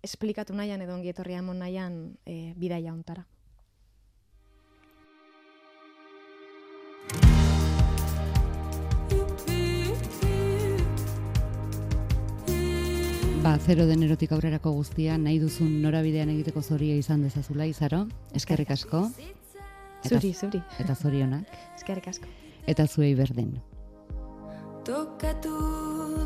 esplikatu 0.04 0.54
nahian 0.54 0.82
edo 0.82 0.94
ongi 0.94 1.10
etorria 1.10 1.42
nahian 1.42 2.18
e, 2.26 2.54
bidaia 2.56 2.94
ontara. 2.94 3.26
Ba, 13.48 13.54
zero 13.64 13.86
denerotik 13.88 14.34
aurrerako 14.36 14.74
guztia, 14.76 15.14
nahi 15.18 15.38
duzun 15.40 15.70
norabidean 15.80 16.28
egiteko 16.34 16.60
zoria 16.60 16.98
izan 17.00 17.22
dezazula, 17.24 17.64
izaro. 17.72 18.02
Eskerrik 18.36 18.74
asko. 18.76 19.06
Eta, 20.04 20.10
Zuri, 20.18 20.32
zuri. 20.36 20.60
eta 20.84 20.96
zorionak. 20.96 21.54
Eskerrik 21.78 22.10
asko. 22.12 22.28
Eta 22.68 22.86
zuei 22.92 23.14
berdin. 23.16 23.54
Tokatu 24.84 25.54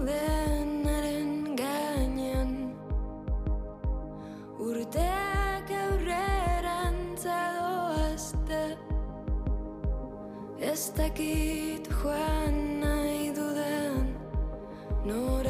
denaren 0.07 1.53
gainean 1.61 2.57
Urteak 4.57 5.69
aurrerantza 5.77 7.37
doazte 7.59 8.63
Ez 10.73 10.89
dakit 10.97 11.85
joan 12.01 12.59
nahi 12.81 13.29
dudan 13.37 14.09
Norabide 15.05 15.40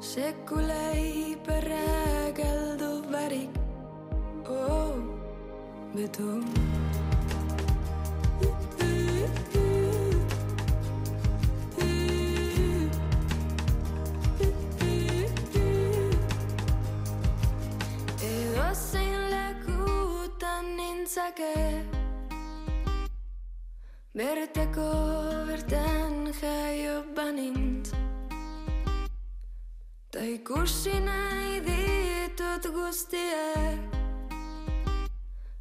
Sekulei 0.00 1.36
perra 1.44 2.32
galdu 2.32 3.04
barik 3.12 3.52
Oh, 4.48 4.96
beto 5.94 6.40
Edo 18.24 18.72
zein 18.72 19.20
lekutan 19.36 20.64
nintzake. 20.80 21.84
Berteko 24.16 24.90
bertan 25.46 26.32
jaio 26.40 27.02
banintz 27.14 27.99
Ta 30.20 30.26
ikusi 30.26 30.96
nahi 31.00 31.60
ditut 31.64 32.64
guztiak 32.76 33.80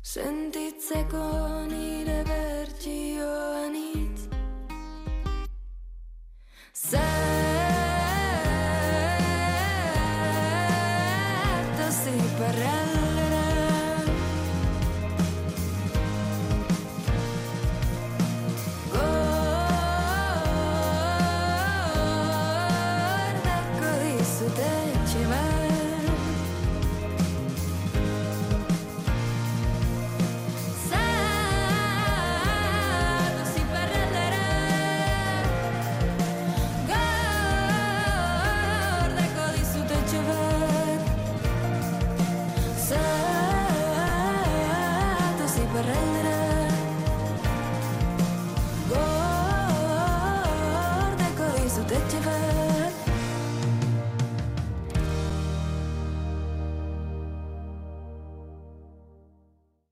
Sentitzeko 0.04 1.28
nire 1.72 2.20
bertxioan 2.28 3.78
hitz 3.80 4.28
Zatoz 6.76 7.49